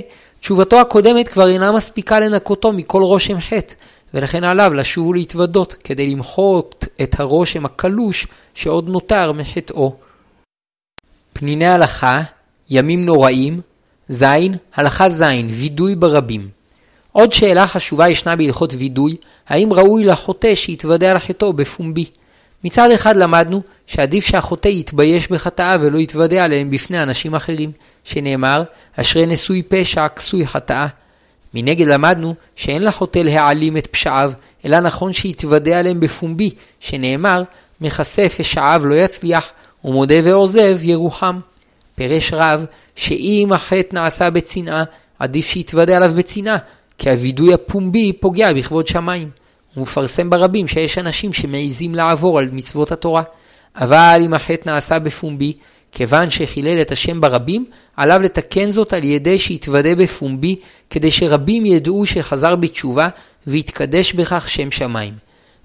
תשובתו 0.40 0.80
הקודמת 0.80 1.28
כבר 1.28 1.48
אינה 1.48 1.72
מספיקה 1.72 2.20
לנקותו 2.20 2.72
מכל 2.72 3.02
רושם 3.02 3.40
חטא, 3.40 3.74
ולכן 4.14 4.44
עליו 4.44 4.74
לשוב 4.74 5.06
ולהתוודות, 5.06 5.74
כדי 5.84 6.06
למחות 6.06 6.84
את 7.02 7.20
הרושם 7.20 7.64
הקלוש 7.64 8.26
שעוד 8.54 8.88
נותר 8.88 9.32
מחטאו. 9.32 9.96
פניני 11.32 11.66
הלכה, 11.66 12.22
ימים 12.70 13.06
נוראים, 13.06 13.60
ז. 14.08 14.24
הלכה 14.74 15.08
ז. 15.08 15.22
וידוי 15.50 15.94
ברבים. 15.94 16.48
עוד 17.12 17.32
שאלה 17.32 17.66
חשובה 17.66 18.08
ישנה 18.08 18.36
בהלכות 18.36 18.74
וידוי, 18.78 19.16
האם 19.48 19.72
ראוי 19.72 20.04
לחוטא 20.04 20.54
שיתוודה 20.54 21.10
על 21.10 21.18
חטאו 21.18 21.52
בפומבי. 21.52 22.04
מצד 22.64 22.90
אחד 22.90 23.16
למדנו 23.16 23.62
שעדיף 23.86 24.26
שהחוטא 24.26 24.68
יתבייש 24.68 25.30
בחטאה 25.30 25.76
ולא 25.80 25.98
יתוודה 25.98 26.44
עליהם 26.44 26.70
בפני 26.70 27.02
אנשים 27.02 27.34
אחרים, 27.34 27.72
שנאמר, 28.04 28.62
אשרי 28.96 29.26
נשוי 29.26 29.62
פשע, 29.62 30.08
כסוי 30.08 30.46
חטאה. 30.46 30.86
מנגד 31.54 31.86
למדנו 31.86 32.34
שאין 32.56 32.84
לחוטא 32.84 33.18
להעלים 33.18 33.76
את 33.76 33.86
פשעיו, 33.86 34.32
אלא 34.64 34.80
נכון 34.80 35.12
שיתוודה 35.12 35.78
עליהם 35.78 36.00
בפומבי, 36.00 36.50
שנאמר, 36.80 37.42
מכסה 37.80 38.28
פשעיו 38.28 38.82
לא 38.84 38.94
יצליח, 38.94 39.50
ומודה 39.84 40.14
ועוזב 40.24 40.78
ירוחם. 40.82 41.40
פירש 41.94 42.32
רב, 42.32 42.64
שאם 42.96 43.50
החטא 43.52 43.94
נעשה 43.94 44.30
בצנעה, 44.30 44.84
עדיף 45.18 45.48
שיתוודה 45.48 45.96
עליו 45.96 46.12
בצנעה, 46.16 46.56
כי 46.98 47.10
הווידוי 47.10 47.54
הפומבי 47.54 48.12
פוגע 48.12 48.52
בכבוד 48.52 48.86
שמיים. 48.86 49.30
הוא 49.74 49.82
מפרסם 49.82 50.30
ברבים 50.30 50.68
שיש 50.68 50.98
אנשים 50.98 51.32
שמעיזים 51.32 51.94
לעבור 51.94 52.38
על 52.38 52.48
מצוות 52.52 52.92
התורה. 52.92 53.22
אבל 53.76 54.20
אם 54.24 54.34
החטא 54.34 54.70
נעשה 54.70 54.98
בפומבי, 54.98 55.52
כיוון 55.94 56.30
שחילל 56.30 56.80
את 56.80 56.92
השם 56.92 57.20
ברבים, 57.20 57.66
עליו 57.96 58.20
לתקן 58.22 58.70
זאת 58.70 58.92
על 58.92 59.04
ידי 59.04 59.38
שיתוודה 59.38 59.94
בפומבי, 59.94 60.56
כדי 60.90 61.10
שרבים 61.10 61.66
ידעו 61.66 62.06
שחזר 62.06 62.56
בתשובה, 62.56 63.08
ויתקדש 63.46 64.12
בכך 64.12 64.48
שם 64.48 64.70
שמיים. 64.70 65.14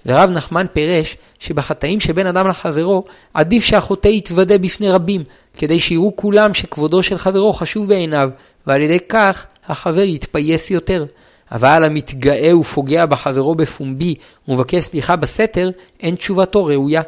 ורב 0.06 0.30
נחמן 0.30 0.66
פירש 0.72 1.16
שבחטאים 1.38 2.00
שבין 2.00 2.26
אדם 2.26 2.48
לחברו, 2.48 3.04
עדיף 3.34 3.64
שהחוטא 3.64 4.08
יתוודה 4.08 4.58
בפני 4.58 4.90
רבים, 4.90 5.24
כדי 5.58 5.80
שיראו 5.80 6.16
כולם 6.16 6.54
שכבודו 6.54 7.02
של 7.02 7.18
חברו 7.18 7.52
חשוב 7.52 7.88
בעיניו, 7.88 8.30
ועל 8.66 8.80
ידי 8.80 8.98
כך 9.08 9.46
החבר 9.68 10.02
יתפייס 10.02 10.70
יותר. 10.70 11.06
אבל 11.52 11.84
המתגאה 11.84 12.56
ופוגע 12.56 13.06
בחברו 13.06 13.54
בפומבי 13.54 14.14
ומבקש 14.48 14.84
סליחה 14.84 15.16
בסתר, 15.16 15.70
אין 16.00 16.14
תשובתו 16.14 16.64
ראויה. 16.64 17.02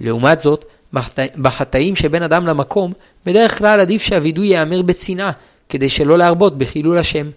לעומת 0.00 0.40
זאת, 0.40 0.64
בחטאים 1.42 1.96
שבין 1.96 2.22
אדם 2.22 2.46
למקום, 2.46 2.92
בדרך 3.26 3.58
כלל 3.58 3.80
עדיף 3.80 4.02
שהווידוי 4.02 4.46
ייאמר 4.46 4.82
בצנעה, 4.82 5.30
כדי 5.68 5.88
שלא 5.88 6.18
להרבות 6.18 6.58
בחילול 6.58 6.98
השם. 6.98 7.30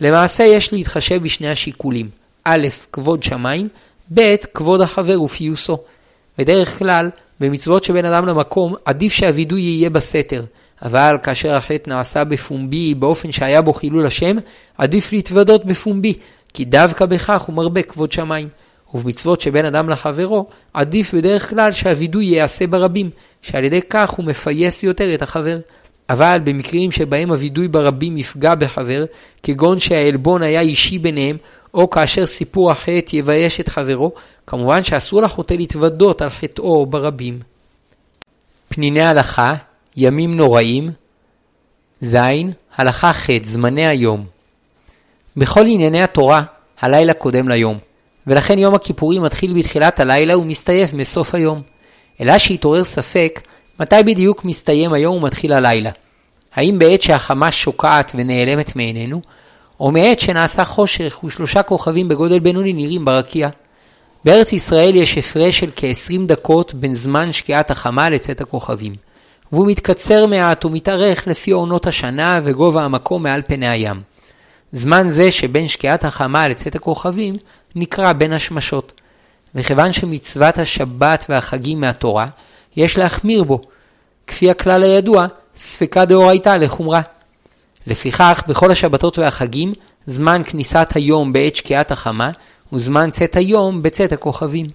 למעשה 0.00 0.44
יש 0.44 0.72
להתחשב 0.72 1.22
בשני 1.22 1.48
השיקולים 1.48 2.08
א', 2.44 2.68
כבוד 2.92 3.22
שמיים, 3.22 3.68
ב', 4.14 4.36
כבוד 4.54 4.80
החבר 4.80 5.22
ופיוסו. 5.22 5.78
בדרך 6.38 6.78
כלל, 6.78 7.10
במצוות 7.40 7.84
שבין 7.84 8.04
אדם 8.04 8.26
למקום, 8.26 8.74
עדיף 8.84 9.12
שהווידוי 9.12 9.60
יהיה 9.60 9.90
בסתר, 9.90 10.44
אבל 10.82 11.16
כאשר 11.22 11.54
החטא 11.54 11.90
נעשה 11.90 12.24
בפומבי 12.24 12.94
באופן 12.94 13.32
שהיה 13.32 13.62
בו 13.62 13.72
חילול 13.72 14.06
השם, 14.06 14.36
עדיף 14.78 15.12
להתוודות 15.12 15.64
בפומבי, 15.64 16.14
כי 16.54 16.64
דווקא 16.64 17.06
בכך 17.06 17.42
הוא 17.42 17.54
מרבה 17.54 17.82
כבוד 17.82 18.12
שמיים. 18.12 18.48
ובמצוות 18.94 19.40
שבין 19.40 19.64
אדם 19.64 19.90
לחברו, 19.90 20.46
עדיף 20.74 21.14
בדרך 21.14 21.50
כלל 21.50 21.72
שהווידוי 21.72 22.24
ייעשה 22.24 22.66
ברבים, 22.66 23.10
שעל 23.42 23.64
ידי 23.64 23.80
כך 23.90 24.10
הוא 24.10 24.24
מפייס 24.24 24.82
יותר 24.82 25.14
את 25.14 25.22
החבר. 25.22 25.58
אבל 26.08 26.40
במקרים 26.44 26.92
שבהם 26.92 27.30
הווידוי 27.30 27.68
ברבים 27.68 28.18
יפגע 28.18 28.54
בחבר, 28.54 29.04
כגון 29.42 29.78
שהעלבון 29.78 30.42
היה 30.42 30.60
אישי 30.60 30.98
ביניהם, 30.98 31.36
או 31.74 31.90
כאשר 31.90 32.26
סיפור 32.26 32.70
החטא 32.70 33.16
יבייש 33.16 33.60
את 33.60 33.68
חברו, 33.68 34.12
כמובן 34.46 34.84
שאסור 34.84 35.22
לחוטא 35.22 35.54
להתוודות 35.54 36.22
על 36.22 36.30
חטאו 36.30 36.86
ברבים. 36.86 37.40
פניני 38.68 39.02
הלכה, 39.02 39.54
ימים 39.96 40.34
נוראים, 40.34 40.90
ז. 42.00 42.16
הלכה 42.76 43.12
ח' 43.12 43.30
זמני 43.44 43.86
היום. 43.86 44.26
בכל 45.36 45.60
ענייני 45.66 46.02
התורה, 46.02 46.42
הלילה 46.80 47.14
קודם 47.14 47.48
ליום. 47.48 47.78
ולכן 48.26 48.58
יום 48.58 48.74
הכיפורים 48.74 49.22
מתחיל 49.22 49.52
בתחילת 49.52 50.00
הלילה 50.00 50.38
ומסתיים 50.38 50.88
מסוף 50.92 51.34
היום. 51.34 51.62
אלא 52.20 52.38
שהתעורר 52.38 52.84
ספק 52.84 53.40
מתי 53.80 53.96
בדיוק 54.06 54.44
מסתיים 54.44 54.92
היום 54.92 55.16
ומתחיל 55.16 55.52
הלילה. 55.52 55.90
האם 56.54 56.78
בעת 56.78 57.02
שהחמה 57.02 57.50
שוקעת 57.50 58.12
ונעלמת 58.14 58.76
מעינינו, 58.76 59.20
או 59.80 59.90
מעת 59.90 60.20
שנעשה 60.20 60.64
חושך 60.64 61.20
ושלושה 61.24 61.62
כוכבים 61.62 62.08
בגודל 62.08 62.38
בינוני 62.38 62.72
נראים 62.72 63.04
ברקיע. 63.04 63.48
בארץ 64.24 64.52
ישראל 64.52 64.94
יש 64.96 65.18
הפרש 65.18 65.58
של 65.58 65.70
כ-20 65.76 66.26
דקות 66.26 66.74
בין 66.74 66.94
זמן 66.94 67.32
שקיעת 67.32 67.70
החמה 67.70 68.10
לצאת 68.10 68.40
הכוכבים, 68.40 68.94
והוא 69.52 69.66
מתקצר 69.66 70.26
מעט 70.26 70.64
ומתארך 70.64 71.26
לפי 71.26 71.50
עונות 71.50 71.86
השנה 71.86 72.40
וגובה 72.44 72.84
המקום 72.84 73.22
מעל 73.22 73.42
פני 73.42 73.68
הים. 73.68 74.00
זמן 74.72 75.08
זה 75.08 75.30
שבין 75.30 75.68
שקיעת 75.68 76.04
החמה 76.04 76.48
לצאת 76.48 76.74
הכוכבים 76.74 77.36
נקרא 77.74 78.12
בין 78.12 78.32
השמשות. 78.32 78.92
וכיוון 79.54 79.92
שמצוות 79.92 80.58
השבת 80.58 81.26
והחגים 81.28 81.80
מהתורה, 81.80 82.26
יש 82.76 82.98
להחמיר 82.98 83.44
בו, 83.44 83.60
כפי 84.26 84.50
הכלל 84.50 84.82
הידוע, 84.82 85.26
ספקה 85.56 86.04
דאורייתא 86.04 86.56
לחומרה. 86.56 87.00
לפיכך, 87.86 88.42
בכל 88.48 88.70
השבתות 88.70 89.18
והחגים, 89.18 89.72
זמן 90.06 90.40
כניסת 90.46 90.88
היום 90.94 91.32
בעת 91.32 91.56
שקיעת 91.56 91.90
החמה, 91.90 92.30
וזמן 92.72 93.10
צאת 93.10 93.36
היום 93.36 93.82
בצאת 93.82 94.12
הכוכבים. 94.12 94.66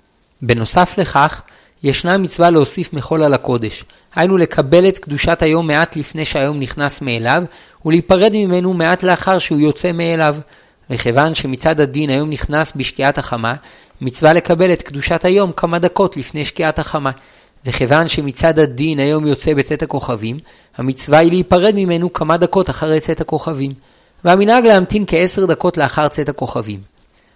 בנוסף 0.41 0.95
לכך, 0.97 1.41
ישנה 1.83 2.17
מצווה 2.17 2.49
להוסיף 2.49 2.93
מחול 2.93 3.23
על 3.23 3.33
הקודש, 3.33 3.83
היינו 4.15 4.37
לקבל 4.37 4.87
את 4.87 4.99
קדושת 4.99 5.41
היום 5.41 5.67
מעט 5.67 5.95
לפני 5.95 6.25
שהיום 6.25 6.59
נכנס 6.59 7.01
מאליו, 7.01 7.43
ולהיפרד 7.85 8.31
ממנו 8.33 8.73
מעט 8.73 9.03
לאחר 9.03 9.39
שהוא 9.39 9.59
יוצא 9.59 9.91
מאליו. 9.91 10.35
וכיוון 10.89 11.35
שמצד 11.35 11.79
הדין 11.79 12.09
היום 12.09 12.29
נכנס 12.29 12.73
בשקיעת 12.75 13.17
החמה, 13.17 13.53
מצווה 14.01 14.33
לקבל 14.33 14.73
את 14.73 14.81
קדושת 14.81 15.25
היום 15.25 15.51
כמה 15.51 15.79
דקות 15.79 16.17
לפני 16.17 16.45
שקיעת 16.45 16.79
החמה. 16.79 17.11
וכיוון 17.65 18.07
שמצד 18.07 18.59
הדין 18.59 18.99
היום 18.99 19.27
יוצא 19.27 19.53
בצאת 19.53 19.83
הכוכבים, 19.83 20.39
המצווה 20.77 21.19
היא 21.19 21.31
להיפרד 21.31 21.73
ממנו 21.75 22.13
כמה 22.13 22.37
דקות 22.37 22.69
אחרי 22.69 22.99
צאת 22.99 23.21
הכוכבים. 23.21 23.73
והמנהג 24.25 24.65
להמתין 24.65 25.03
כעשר 25.07 25.45
דקות 25.45 25.77
לאחר 25.77 26.07
צאת 26.07 26.29
הכוכבים. 26.29 26.79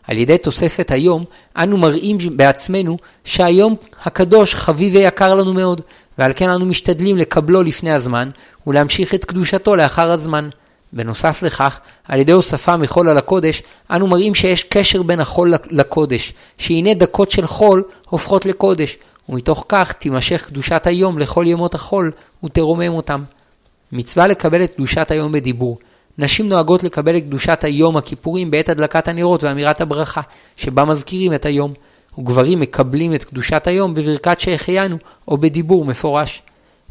על 0.08 0.18
ידי 0.18 0.38
תוספת 0.38 0.92
היום, 0.92 1.26
אנו 1.58 1.78
מראים 1.78 2.18
בעצמנו 2.36 2.98
שהיום 3.24 3.76
הקדוש 4.06 4.56
חביב 4.56 4.96
ויקר 4.96 5.36
לנו 5.36 5.54
מאוד, 5.54 5.82
ועל 6.18 6.32
כן 6.36 6.50
אנו 6.50 6.66
משתדלים 6.66 7.18
לקבלו 7.18 7.64
לפני 7.64 7.92
הזמן, 7.92 8.30
ולהמשיך 8.68 9.16
את 9.16 9.26
קדושתו 9.26 9.76
לאחר 9.76 10.12
הזמן. 10.12 10.50
בנוסף 10.94 11.44
לכך, 11.44 11.80
על 12.08 12.20
ידי 12.20 12.32
הוספה 12.32 12.78
מחול 12.78 13.10
על 13.10 13.18
הקודש, 13.18 13.64
אנו 13.92 14.08
מראים 14.08 14.36
שיש 14.36 14.64
קשר 14.64 15.04
בין 15.04 15.20
החול 15.20 15.54
לקודש, 15.70 16.34
שהנה 16.58 16.94
דקות 16.94 17.32
של 17.32 17.48
חול 17.48 17.84
הופכות 18.10 18.46
לקודש, 18.46 18.98
ומתוך 19.30 19.66
כך 19.70 19.92
תימשך 19.92 20.46
קדושת 20.48 20.88
היום 20.88 21.20
לכל 21.20 21.46
ימות 21.48 21.76
החול, 21.76 22.12
ותרומם 22.44 22.94
אותם. 22.94 23.24
מצווה 23.92 24.28
לקבל 24.28 24.64
את 24.64 24.76
קדושת 24.76 25.12
היום 25.12 25.32
בדיבור. 25.32 25.78
נשים 26.18 26.50
נוהגות 26.50 26.84
לקבל 26.84 27.18
את 27.18 27.24
קדושת 27.24 27.64
היום 27.64 27.98
הכיפורים 27.98 28.52
בעת 28.52 28.70
הדלקת 28.70 29.08
הנרות 29.08 29.44
ואמירת 29.44 29.82
הברכה, 29.82 30.22
שבה 30.56 30.86
מזכירים 30.86 31.34
את 31.34 31.46
היום. 31.46 31.74
וגברים 32.20 32.60
מקבלים 32.60 33.14
את 33.14 33.24
קדושת 33.24 33.68
היום 33.68 33.94
בברכת 33.94 34.40
שהחיינו, 34.40 34.98
או 35.28 35.38
בדיבור 35.38 35.86
מפורש. 35.86 36.42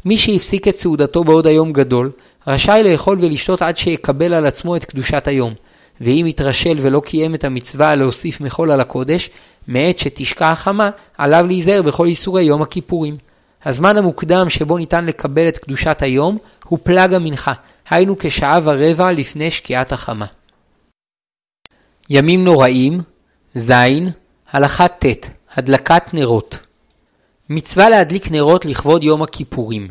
מי 0.05 0.17
שהפסיק 0.17 0.67
את 0.67 0.75
סעודתו 0.75 1.23
בעוד 1.23 1.47
היום 1.47 1.73
גדול, 1.73 2.11
רשאי 2.47 2.83
לאכול 2.83 3.17
ולשתות 3.21 3.61
עד 3.61 3.77
שיקבל 3.77 4.33
על 4.33 4.45
עצמו 4.45 4.75
את 4.75 4.85
קדושת 4.85 5.27
היום. 5.27 5.53
ואם 6.01 6.25
יתרשל 6.27 6.77
ולא 6.81 7.01
קיים 7.05 7.35
את 7.35 7.43
המצווה 7.43 7.95
להוסיף 7.95 8.41
מחול 8.41 8.71
על 8.71 8.81
הקודש, 8.81 9.29
מעת 9.67 9.99
שתשקע 9.99 10.51
החמה, 10.51 10.89
עליו 11.17 11.45
להיזהר 11.47 11.81
בכל 11.81 12.05
איסורי 12.05 12.43
יום 12.43 12.61
הכיפורים. 12.61 13.17
הזמן 13.65 13.97
המוקדם 13.97 14.49
שבו 14.49 14.77
ניתן 14.77 15.05
לקבל 15.05 15.47
את 15.47 15.57
קדושת 15.57 15.97
היום 16.01 16.37
הוא 16.65 16.79
פלג 16.83 17.13
המנחה, 17.13 17.53
היינו 17.89 18.15
כשעה 18.19 18.59
ורבע 18.63 19.11
לפני 19.11 19.51
שקיעת 19.51 19.91
החמה. 19.91 20.25
ימים 22.09 22.43
נוראים, 22.43 23.01
ז. 23.55 23.71
הלכה 24.51 24.87
ט' 24.87 25.05
הדלקת 25.53 26.13
נרות 26.13 26.59
מצווה 27.49 27.89
להדליק 27.89 28.31
נרות 28.31 28.65
לכבוד 28.65 29.03
יום 29.03 29.21
הכיפורים, 29.21 29.87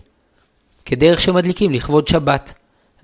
כדרך 0.84 1.20
שמדליקים 1.20 1.72
לכבוד 1.72 2.08
שבת. 2.08 2.54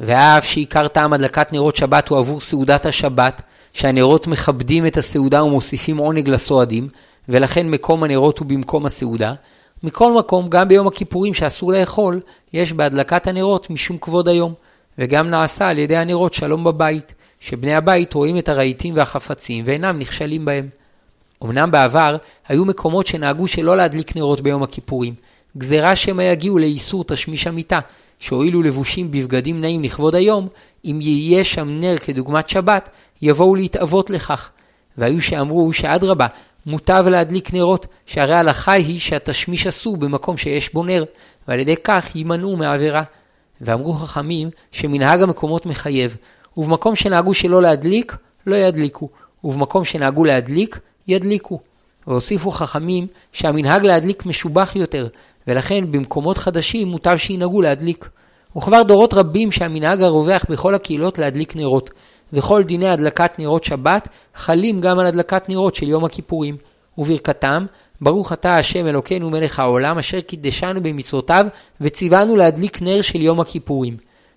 ואף 0.01 0.45
שעיקר 0.45 0.89
טעם 0.89 1.13
הדלקת 1.13 1.53
נרות 1.53 1.77
שבת 1.77 2.09
הוא 2.09 2.19
עבור 2.19 2.41
סעודת 2.41 2.87
השבת, 2.87 3.43
שהנרות 3.73 4.27
מכבדים 4.27 4.87
את 4.87 4.97
הסעודה 4.97 5.45
ומוסיפים 5.45 5.97
עונג 5.97 6.29
לסועדים, 6.29 6.89
ולכן 7.29 7.69
מקום 7.69 8.03
הנרות 8.05 8.39
הוא 8.39 8.47
במקום 8.47 8.87
הסעודה, 8.87 9.35
מכל 9.83 10.13
מקום, 10.13 10.49
גם 10.49 10.69
ביום 10.69 10.87
הכיפורים 10.87 11.35
שאסור 11.35 11.73
לאכול, 11.73 12.21
יש 12.53 12.73
בהדלקת 12.73 13.27
הנרות 13.27 13.71
משום 13.71 13.99
כבוד 13.99 14.29
היום, 14.29 14.55
וגם 14.99 15.31
נעשה 15.31 15.69
על 15.69 15.79
ידי 15.79 15.97
הנרות 15.97 16.35
שלום 16.35 16.65
בבית, 16.65 17.15
שבני 17.41 17.75
הבית 17.75 18.15
רואים 18.15 18.39
את 18.39 18.49
הרהיטים 18.49 18.97
והחפצים 18.97 19.65
ואינם 19.67 19.99
נכשלים 19.99 20.45
בהם. 20.45 20.69
אמנם 21.45 21.71
בעבר 21.71 22.17
היו 22.49 22.65
מקומות 22.65 23.07
שנהגו 23.07 23.49
שלא 23.49 23.77
להדליק 23.77 24.17
נרות 24.17 24.41
ביום 24.41 24.63
הכיפורים, 24.63 25.15
גזירה 25.59 25.97
שמא 25.97 26.23
יגיעו 26.23 26.59
לאיסור 26.59 27.05
תשמיש 27.05 27.47
המיטה, 27.47 27.81
שהואילו 28.19 28.63
לבושים 28.63 29.11
בבגדים 29.11 29.61
נעים 29.61 29.83
לכבוד 29.83 30.15
היום, 30.15 30.49
אם 30.85 30.99
יהיה 31.03 31.45
שם 31.45 31.69
נר 31.69 31.97
כדוגמת 31.99 32.49
שבת, 32.49 32.89
יבואו 33.23 33.55
להתאבות 33.55 34.11
לכך. 34.11 34.51
והיו 34.99 35.23
שאמרו 35.23 35.73
שאדרבה, 35.73 36.27
מוטב 36.67 37.05
להדליק 37.11 37.53
נרות, 37.53 37.87
שהרי 38.07 38.35
ההלכה 38.35 38.73
היא 38.73 39.01
שהתשמיש 39.01 39.67
אסור 39.67 39.97
במקום 39.97 40.37
שיש 40.37 40.73
בו 40.75 40.85
נר, 40.85 41.05
ועל 41.49 41.61
ידי 41.61 41.75
כך 41.85 42.17
יימנעו 42.17 42.57
מעבירה. 42.57 43.03
ואמרו 43.61 43.93
חכמים 43.93 44.51
שמנהג 44.73 45.23
המקומות 45.23 45.67
מחייב, 45.67 46.17
ובמקום 46.57 46.97
שנהגו 46.97 47.35
שלא 47.35 47.63
להדליק, 47.63 48.17
לא 48.47 48.57
ידליקו, 48.57 49.09
ובמקום 49.45 49.85
שנהגו 49.85 50.25
להדליק, 50.25 50.79
ידליקו. 51.09 51.61
והוסיפו 52.07 52.51
חכמים 52.51 53.07
שהמנהג 53.33 53.85
להדליק 53.85 54.27
משובח 54.27 54.73
יותר, 54.77 55.07
ולכן 55.47 55.93
במקומות 55.93 56.39
חדשים 56.39 56.89
מוטב 56.89 57.17
שינהגו 57.17 57.63
להדליק. 57.63 58.09
וכבר 58.57 58.83
דורות 58.83 59.15
רבים 59.15 59.53
שהמנהג 59.53 60.03
הרווח 60.03 60.45
בכל 60.51 60.75
הקהילות 60.75 61.19
להדליק 61.19 61.57
נרות, 61.57 61.91
וכל 62.33 62.63
דיני 62.63 62.89
הדלקת 62.89 63.39
נרות 63.39 63.65
שבת 63.65 64.09
חלים 64.35 64.81
גם 64.81 64.99
על 64.99 65.07
הדלקת 65.07 65.49
נרות 65.49 65.75
של 65.75 65.89
יום 65.89 66.05
הכיפורים. 66.05 66.57
וברכתם, 66.99 67.67
ברוך 68.01 68.33
אתה 68.33 68.57
השם 68.57 68.87
אלוקינו 68.87 69.31
מלך 69.31 69.61
העולם 69.61 69.99
אשר 69.99 70.21
קידשנו 70.21 70.83
במצוותיו 70.83 71.47
וציוונו 71.81 72.37
להדליק 72.37 72.83
נר 72.83 73.03
של 73.03 73.23
יום 73.23 73.41
הכיפורים. 73.41 73.97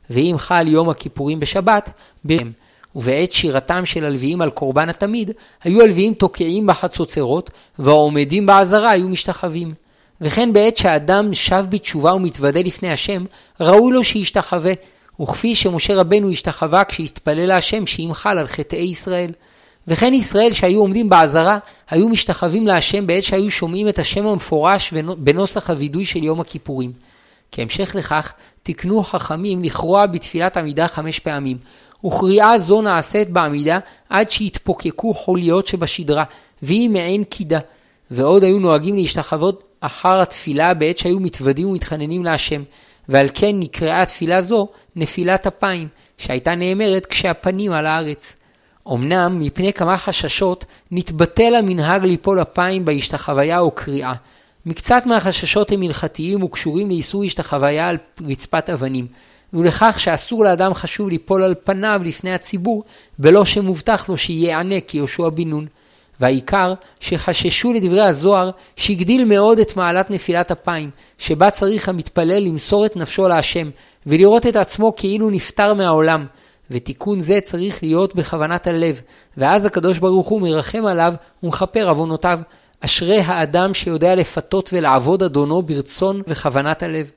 ואם 0.09 0.35
חל 0.37 0.67
יום 0.67 0.89
הכיפורים 0.89 1.39
בשבת, 1.39 1.89
ברם. 2.23 2.51
ובעת 2.95 3.31
שירתם 3.31 3.85
של 3.85 4.05
הלוויים 4.05 4.41
על 4.41 4.49
קורבן 4.49 4.89
התמיד, 4.89 5.31
היו 5.63 5.81
הלוויים 5.81 6.13
תוקעים 6.13 6.67
בחצוצרות, 6.67 7.49
והעומדים 7.79 8.45
בעזרה 8.45 8.89
היו 8.89 9.09
משתחווים. 9.09 9.73
וכן 10.21 10.53
בעת 10.53 10.77
שהאדם 10.77 11.33
שב 11.33 11.65
בתשובה 11.69 12.13
ומתוודה 12.13 12.61
לפני 12.61 12.91
השם, 12.91 13.23
ראוי 13.59 13.93
לו 13.93 14.03
שישתחווה, 14.03 14.73
וכפי 15.21 15.55
שמשה 15.55 15.95
רבנו 15.95 16.29
השתחווה 16.29 16.83
כשהתפלל 16.83 17.45
להשם 17.45 17.85
שימחל 17.85 18.37
על 18.37 18.47
חטאי 18.47 18.79
ישראל. 18.79 19.31
וכן 19.87 20.13
ישראל 20.13 20.53
שהיו 20.53 20.79
עומדים 20.79 21.09
בעזרה, 21.09 21.57
היו 21.89 22.09
משתחווים 22.09 22.67
להשם 22.67 23.07
בעת 23.07 23.23
שהיו 23.23 23.51
שומעים 23.51 23.87
את 23.87 23.99
השם 23.99 24.27
המפורש 24.27 24.93
בנוסח 25.17 25.69
הווידוי 25.69 26.05
של 26.05 26.23
יום 26.23 26.39
הכיפורים. 26.39 26.91
כהמשך 27.51 27.95
לכך, 27.95 28.33
תקנו 28.63 29.03
חכמים 29.03 29.63
לכרוע 29.63 30.05
בתפילת 30.05 30.57
עמידה 30.57 30.87
חמש 30.87 31.19
פעמים, 31.19 31.57
וקריאה 32.05 32.59
זו 32.59 32.81
נעשית 32.81 33.29
בעמידה 33.29 33.79
עד 34.09 34.31
שיתפוקקו 34.31 35.13
חוליות 35.13 35.67
שבשדרה, 35.67 36.23
והיא 36.61 36.89
מעין 36.89 37.23
קידה. 37.23 37.59
ועוד 38.11 38.43
היו 38.43 38.59
נוהגים 38.59 38.95
להשתחוות 38.95 39.68
אחר 39.79 40.21
התפילה 40.21 40.73
בעת 40.73 40.97
שהיו 40.97 41.19
מתוודים 41.19 41.67
ומתחננים 41.67 42.25
להשם, 42.25 42.63
ועל 43.09 43.27
כן 43.33 43.59
נקראה 43.59 44.05
תפילה 44.05 44.41
זו 44.41 44.67
נפילת 44.95 45.47
אפיים, 45.47 45.87
שהייתה 46.17 46.55
נאמרת 46.55 47.05
כשהפנים 47.05 47.71
על 47.71 47.85
הארץ. 47.85 48.35
אמנם 48.93 49.39
מפני 49.39 49.73
כמה 49.73 49.97
חששות 49.97 50.65
נתבטל 50.91 51.55
המנהג 51.55 52.03
ליפול 52.05 52.41
אפיים 52.41 52.85
בהשתחוויה 52.85 53.59
או 53.59 53.71
קריאה. 53.71 54.13
מקצת 54.65 55.05
מהחששות 55.05 55.71
הם 55.71 55.81
הלכתיים 55.81 56.43
וקשורים 56.43 56.89
לאיסור 56.89 57.23
השתחוויה 57.23 57.89
על 57.89 57.97
רצפת 58.27 58.69
אבנים, 58.69 59.07
ולכך 59.53 59.99
שאסור 59.99 60.43
לאדם 60.43 60.73
חשוב 60.73 61.09
ליפול 61.09 61.43
על 61.43 61.55
פניו 61.63 62.01
לפני 62.05 62.33
הציבור, 62.33 62.83
בלא 63.19 63.45
שמובטח 63.45 64.09
לו 64.09 64.17
שיענה 64.17 64.79
כיהושע 64.87 65.29
בן 65.29 65.49
נון. 65.49 65.67
והעיקר 66.19 66.73
שחששו 66.99 67.73
לדברי 67.73 68.01
הזוהר 68.01 68.51
שהגדיל 68.75 69.25
מאוד 69.25 69.59
את 69.59 69.77
מעלת 69.77 70.11
נפילת 70.11 70.51
אפיים, 70.51 70.89
שבה 71.17 71.51
צריך 71.51 71.89
המתפלל 71.89 72.39
למסור 72.39 72.85
את 72.85 72.95
נפשו 72.95 73.27
להשם, 73.27 73.69
ולראות 74.05 74.47
את 74.47 74.55
עצמו 74.55 74.93
כאילו 74.95 75.29
נפטר 75.29 75.73
מהעולם. 75.73 76.25
ותיקון 76.71 77.19
זה 77.19 77.41
צריך 77.41 77.83
להיות 77.83 78.15
בכוונת 78.15 78.67
הלב, 78.67 79.01
ואז 79.37 79.65
הקדוש 79.65 79.99
ברוך 79.99 80.27
הוא 80.27 80.41
מרחם 80.41 80.85
עליו 80.85 81.13
ומכפר 81.43 81.89
עוונותיו. 81.89 82.39
אשרי 82.85 83.19
האדם 83.19 83.73
שיודע 83.73 84.15
לפתות 84.15 84.69
ולעבוד 84.73 85.23
אדונו 85.23 85.61
ברצון 85.61 86.21
וכוונת 86.27 86.83
הלב. 86.83 87.11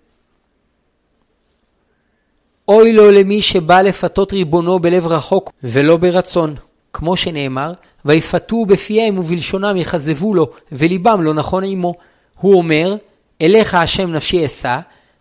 אוי 2.68 2.92
לו 2.92 3.10
למי 3.10 3.42
שבא 3.42 3.82
לפתות 3.82 4.32
ריבונו 4.32 4.78
בלב 4.78 5.06
רחוק 5.06 5.52
ולא 5.62 5.96
ברצון, 5.96 6.54
כמו 6.92 7.16
שנאמר, 7.16 7.72
ויפתו 8.04 8.66
בפיהם 8.66 9.18
ובלשונם 9.18 9.76
יכזבו 9.76 10.34
לו, 10.34 10.46
וליבם 10.72 11.22
לא 11.22 11.34
נכון 11.34 11.64
עמו. 11.64 11.94
הוא 12.40 12.54
אומר, 12.54 12.96
אליך 13.42 13.74
השם 13.74 14.12
נפשי 14.12 14.46
אשא, 14.46 14.78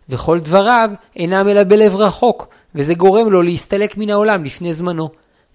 וכל 0.08 0.38
דבריו 0.40 0.90
אינם 1.16 1.48
אלא 1.48 1.64
בלב 1.64 1.96
רחוק, 1.96 2.46
וזה 2.74 2.94
גורם 2.94 3.30
לו 3.30 3.42
להסתלק 3.42 3.96
מן 3.96 4.10
העולם 4.10 4.44
לפני 4.44 4.74
זמנו. 4.74 5.10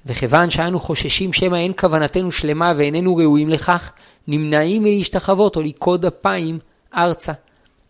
וכיוון 0.05 0.49
שאנו 0.49 0.79
חוששים 0.79 1.33
שמא 1.33 1.55
אין 1.55 1.71
כוונתנו 1.79 2.31
שלמה 2.31 2.73
ואיננו 2.77 3.15
ראויים 3.15 3.49
לכך, 3.49 3.91
נמנעים 4.27 4.83
מלהשתחוות 4.83 5.55
או 5.55 5.61
לקוד 5.61 6.05
אפיים 6.05 6.59
ארצה. 6.95 7.33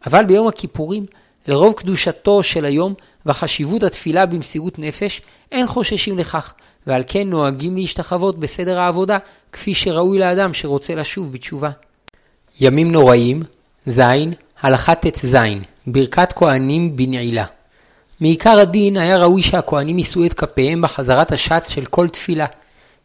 אבל 0.06 0.26
ביום 0.26 0.48
הכיפורים, 0.48 1.06
לרוב 1.48 1.74
קדושתו 1.74 2.44
של 2.44 2.66
היום 2.66 2.94
וחשיבות 3.26 3.84
התפילה 3.84 4.26
במסירות 4.26 4.80
נפש, 4.80 5.22
אין 5.52 5.68
חוששים 5.68 6.18
לכך, 6.18 6.54
ועל 6.88 7.04
כן 7.08 7.30
נוהגים 7.30 7.76
להשתחוות 7.76 8.40
בסדר 8.40 8.80
העבודה, 8.80 9.18
כפי 9.52 9.74
שראוי 9.74 10.20
לאדם 10.20 10.54
שרוצה 10.54 10.96
לשוב 10.96 11.32
בתשובה. 11.32 11.70
ימים 12.60 12.92
נוראים, 12.92 13.44
ז. 13.86 14.00
הלכה 14.62 14.96
ט"ז, 14.96 15.38
ברכת 15.88 16.34
כהנים 16.34 16.96
בנעילה. 16.96 17.46
מעיקר 18.20 18.60
הדין 18.60 18.98
היה 18.98 19.18
ראוי 19.18 19.42
שהכהנים 19.42 19.98
יישאו 19.98 20.26
את 20.26 20.34
כפיהם 20.34 20.82
בחזרת 20.82 21.32
השץ 21.32 21.70
של 21.70 21.86
כל 21.86 22.10
תפילה, 22.10 22.46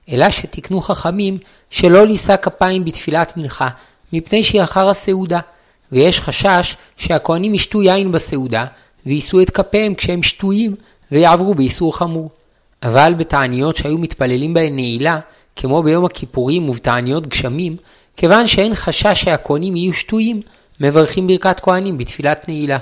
אלא 0.09 0.31
שתיקנו 0.31 0.81
חכמים 0.81 1.39
שלא 1.71 2.07
לישא 2.07 2.37
כפיים 2.37 2.85
בתפילת 2.85 3.37
מנחה, 3.37 3.69
מפני 4.13 4.45
שהיא 4.45 4.63
אחר 4.63 4.89
הסעודה, 4.89 5.41
ויש 5.93 6.21
חשש 6.21 6.77
שהכהנים 6.97 7.55
ישתו 7.55 7.83
יין 7.83 8.13
בסעודה, 8.13 8.65
ויישאו 9.07 9.43
את 9.43 9.51
כפיהם 9.51 9.95
כשהם 9.95 10.23
שטויים, 10.23 10.75
ויעברו 11.13 11.55
באיסור 11.55 11.97
חמור. 11.97 12.31
אבל 12.83 13.15
בתעניות 13.17 13.77
שהיו 13.77 13.99
מתפללים 13.99 14.55
בהן 14.55 14.75
נעילה, 14.75 15.21
כמו 15.57 15.83
ביום 15.83 16.05
הכיפורים 16.05 16.69
ובתעניות 16.69 17.27
גשמים, 17.27 17.77
כיוון 18.17 18.47
שאין 18.47 18.75
חשש 18.75 19.25
שהכהנים 19.25 19.77
יהיו 19.77 19.95
שטויים, 19.95 20.43
מברכים 20.81 21.27
ברכת 21.27 21.61
כהנים 21.61 21.99
בתפילת 21.99 22.49
נעילה. 22.49 22.79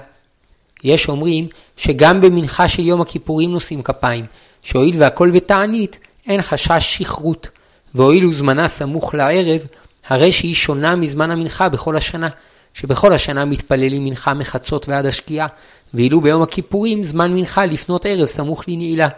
יש 0.85 1.09
אומרים 1.09 1.47
שגם 1.77 2.21
במנחה 2.21 2.69
של 2.69 2.87
יום 2.87 3.01
הכיפורים 3.01 3.53
נושאים 3.53 3.83
כפיים, 3.83 4.25
שהואיל 4.63 4.95
והכל 4.99 5.31
בתענית, 5.31 5.99
אין 6.27 6.43
חשש 6.43 6.97
שכרות, 6.99 7.49
והואיל 7.95 8.27
וזמנה 8.27 8.69
סמוך 8.69 9.15
לערב, 9.15 9.61
הרי 10.09 10.33
שהיא 10.33 10.55
שונה 10.55 10.97
מזמן 10.97 11.31
המנחה 11.31 11.69
בכל 11.69 11.97
השנה, 11.97 12.29
שבכל 12.75 13.13
השנה 13.13 13.45
מתפללים 13.45 14.05
מנחה 14.05 14.35
מחצות 14.35 14.89
ועד 14.89 15.07
השקיעה, 15.07 15.47
ואילו 15.95 16.21
ביום 16.21 16.43
הכיפורים 16.43 17.05
זמן 17.05 17.35
מנחה 17.35 17.67
לפנות 17.67 18.07
ערב 18.07 18.27
סמוך 18.27 18.65
לנעילה. 18.69 19.09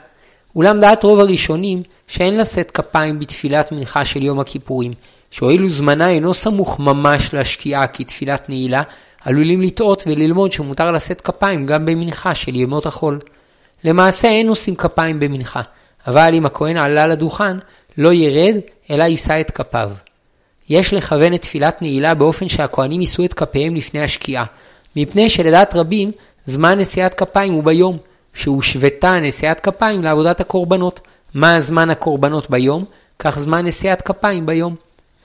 אולם 0.57 0.81
דעת 0.81 1.03
רוב 1.05 1.21
הראשונים 1.21 1.83
שאין 2.09 2.37
לשאת 2.37 2.71
כפיים 2.71 3.19
בתפילת 3.19 3.73
מנחה 3.73 4.05
של 4.05 4.23
יום 4.23 4.41
הכיפורים, 4.41 4.93
שהואיל 5.31 5.65
וזמנה 5.65 6.09
אינו 6.09 6.35
סמוך 6.35 6.81
ממש 6.81 7.35
להשקיעה 7.35 7.87
כתפילת 7.87 8.49
נעילה, 8.49 8.83
עלולים 9.25 9.63
לטעות 9.63 10.05
וללמוד 10.07 10.53
שמותר 10.53 10.93
לשאת 10.93 11.21
כפיים 11.21 11.67
גם 11.67 11.87
במנחה 11.87 12.35
של 12.35 12.57
ימות 12.57 12.87
החול. 12.87 13.19
למעשה 13.85 14.29
אין 14.29 14.49
עושים 14.49 14.75
כפיים 14.75 15.21
במנחה, 15.21 15.63
אבל 16.07 16.35
אם 16.35 16.47
הכהן 16.47 16.77
עלה 16.77 17.07
לדוכן, 17.07 17.57
לא 17.99 18.13
ירד, 18.13 18.57
אלא 18.91 19.05
יישא 19.05 19.41
את 19.41 19.51
כפיו. 19.51 19.91
יש 20.69 20.95
לכוון 20.95 21.35
את 21.35 21.43
תפילת 21.43 21.83
נעילה 21.83 22.15
באופן 22.15 22.49
שהכהנים 22.49 23.01
יישאו 23.01 23.25
את 23.25 23.35
כפיהם 23.35 23.75
לפני 23.75 24.03
השקיעה, 24.03 24.45
מפני 24.97 25.31
שלדעת 25.31 25.75
רבים, 25.75 26.11
זמן 26.47 26.79
נשיאת 26.79 27.15
כפיים 27.15 27.53
הוא 27.53 27.65
ביום, 27.65 27.99
שהושוותה 28.35 29.21
נשיאת 29.21 29.61
כפיים 29.61 30.03
לעבודת 30.03 30.41
הקורבנות. 30.41 31.01
מה 31.35 31.61
זמן 31.61 31.91
הקורבנות 31.91 32.51
ביום? 32.51 32.85
כך 33.19 33.39
זמן 33.39 33.67
נשיאת 33.67 34.03
כפיים 34.03 34.47
ביום. 34.47 34.77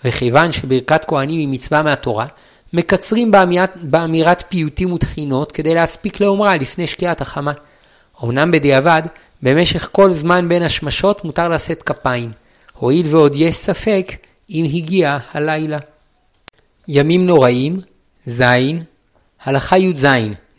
וכיוון 0.06 0.52
שברכת 0.52 1.06
כהנים 1.06 1.40
היא 1.40 1.48
מצווה 1.48 1.84
מהתורה, 1.84 2.26
מקצרים 2.74 3.32
באמירת, 3.32 3.78
באמירת 3.82 4.44
פיוטים 4.50 4.94
ותחינות 4.94 5.52
כדי 5.52 5.74
להספיק 5.74 6.20
לאומרה 6.22 6.58
לפני 6.58 6.88
שקיעת 6.88 7.22
החמה. 7.22 7.52
אמנם 8.24 8.52
בדיעבד, 8.52 9.02
במשך 9.42 9.90
כל 9.92 10.12
זמן 10.12 10.50
בין 10.50 10.64
השמשות 10.64 11.26
מותר 11.26 11.50
לשאת 11.50 11.84
כפיים, 11.84 12.32
הואיל 12.74 13.08
ועוד 13.10 13.36
יש 13.36 13.56
ספק 13.56 14.12
אם 14.50 14.66
הגיע 14.66 15.18
הלילה. 15.34 15.78
ימים 16.88 17.28
נוראים, 17.28 17.80
ז. 18.26 18.42
הלכה 19.44 19.78
י"ז, 19.78 20.06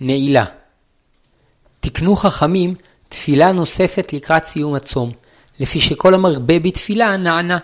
נעילה. 0.00 0.44
תקנו 1.88 2.16
חכמים 2.16 2.74
תפילה 3.08 3.52
נוספת 3.52 4.12
לקראת 4.12 4.44
סיום 4.44 4.74
הצום, 4.74 5.10
לפי 5.60 5.80
שכל 5.80 6.14
המרבה 6.14 6.58
בתפילה 6.58 7.16
נענה, 7.16 7.58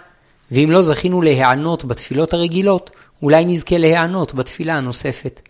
ואם 0.51 0.71
לא 0.71 0.83
זכינו 0.83 1.23
להיענות 1.23 1.85
בתפילות 1.85 2.33
הרגילות, 2.33 2.91
אולי 3.23 3.45
נזכה 3.45 3.79
להיענות 3.79 4.35
בתפילה 4.35 4.75
הנוספת. 4.75 5.41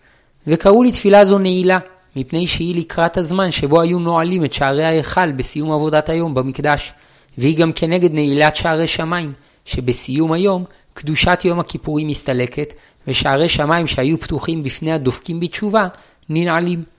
וקראו 0.47 0.83
לתפילה 0.83 1.25
זו 1.25 1.37
נעילה, 1.37 1.79
מפני 2.15 2.47
שהיא 2.47 2.75
לקראת 2.75 3.17
הזמן 3.17 3.51
שבו 3.51 3.81
היו 3.81 3.99
נועלים 3.99 4.45
את 4.45 4.53
שערי 4.53 4.83
ההיכל 4.83 5.31
בסיום 5.31 5.71
עבודת 5.71 6.09
היום 6.09 6.33
במקדש, 6.33 6.93
והיא 7.37 7.57
גם 7.57 7.73
כנגד 7.73 8.13
נעילת 8.13 8.55
שערי 8.55 8.87
שמיים, 8.87 9.33
שבסיום 9.65 10.31
היום 10.31 10.63
קדושת 10.93 11.39
יום 11.45 11.59
הכיפורים 11.59 12.07
מסתלקת, 12.07 12.73
ושערי 13.07 13.49
שמיים 13.49 13.87
שהיו 13.87 14.19
פתוחים 14.19 14.63
בפני 14.63 14.91
הדופקים 14.91 15.39
בתשובה, 15.39 15.87
ננעלים. 16.29 16.94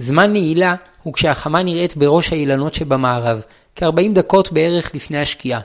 זמן 0.00 0.32
נעילה 0.32 0.74
הוא 1.02 1.14
כשהחמה 1.14 1.62
נראית 1.62 1.96
בראש 1.96 2.32
האילנות 2.32 2.74
שבמערב, 2.74 3.42
כ-40 3.76 4.12
דקות 4.12 4.52
בערך 4.52 4.94
לפני 4.94 5.18
השקיעה, 5.18 5.60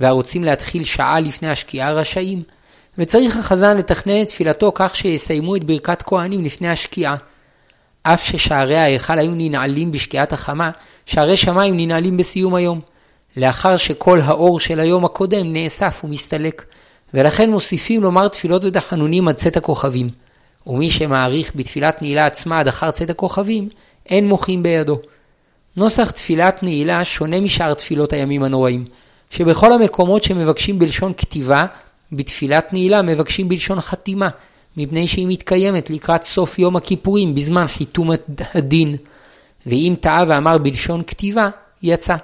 והרוצים 0.00 0.44
להתחיל 0.44 0.84
שעה 0.84 1.20
לפני 1.20 1.50
השקיעה 1.50 1.92
רשאים, 1.92 2.42
וצריך 2.98 3.36
החזן 3.36 3.76
לתכנן 3.76 4.22
את 4.22 4.26
תפילתו 4.26 4.72
כך 4.74 4.96
שיסיימו 4.96 5.56
את 5.56 5.64
ברכת 5.64 6.02
כהנים 6.02 6.44
לפני 6.44 6.68
השקיעה. 6.68 7.16
אף 8.02 8.24
ששערי 8.24 8.76
ההיכל 8.76 9.18
היו 9.18 9.32
ננעלים 9.34 9.92
בשקיעת 9.92 10.32
החמה, 10.32 10.70
שערי 11.06 11.36
שמיים 11.36 11.76
ננעלים 11.76 12.16
בסיום 12.16 12.54
היום, 12.54 12.80
לאחר 13.36 13.76
שכל 13.76 14.20
האור 14.20 14.60
של 14.60 14.80
היום 14.80 15.04
הקודם 15.04 15.52
נאסף 15.52 16.00
ומסתלק, 16.04 16.64
ולכן 17.14 17.50
מוסיפים 17.50 18.02
לומר 18.02 18.28
תפילות 18.28 18.64
ודחנונים 18.64 19.28
עד 19.28 19.36
צאת 19.36 19.56
הכוכבים. 19.56 20.10
ומי 20.66 20.90
שמעריך 20.90 21.52
בתפילת 21.54 22.02
נעילה 22.02 22.26
עצמה 22.26 22.60
עד 22.60 22.68
אחר 22.68 22.90
צאת 22.90 23.10
הכוכבים, 23.10 23.68
אין 24.06 24.28
מוחים 24.28 24.62
בידו. 24.62 24.98
נוסח 25.76 26.10
תפילת 26.10 26.62
נעילה 26.62 27.04
שונה 27.04 27.40
משאר 27.40 27.74
תפילות 27.74 28.12
הימים 28.12 28.42
הנוראים, 28.42 28.84
שבכל 29.30 29.72
המקומות 29.72 30.22
שמבקשים 30.22 30.78
בלשון 30.78 31.12
כתיבה, 31.16 31.66
בתפילת 32.12 32.72
נעילה 32.72 33.02
מבקשים 33.02 33.48
בלשון 33.48 33.80
חתימה, 33.80 34.28
מפני 34.76 35.08
שהיא 35.08 35.26
מתקיימת 35.28 35.90
לקראת 35.90 36.22
סוף 36.22 36.58
יום 36.58 36.76
הכיפורים 36.76 37.34
בזמן 37.34 37.66
חיתום 37.66 38.10
הדין. 38.54 38.96
ואם 39.66 39.94
טעה 40.00 40.24
ואמר 40.28 40.58
בלשון 40.58 41.02
כתיבה, 41.02 41.48
יצא. 41.82 42.16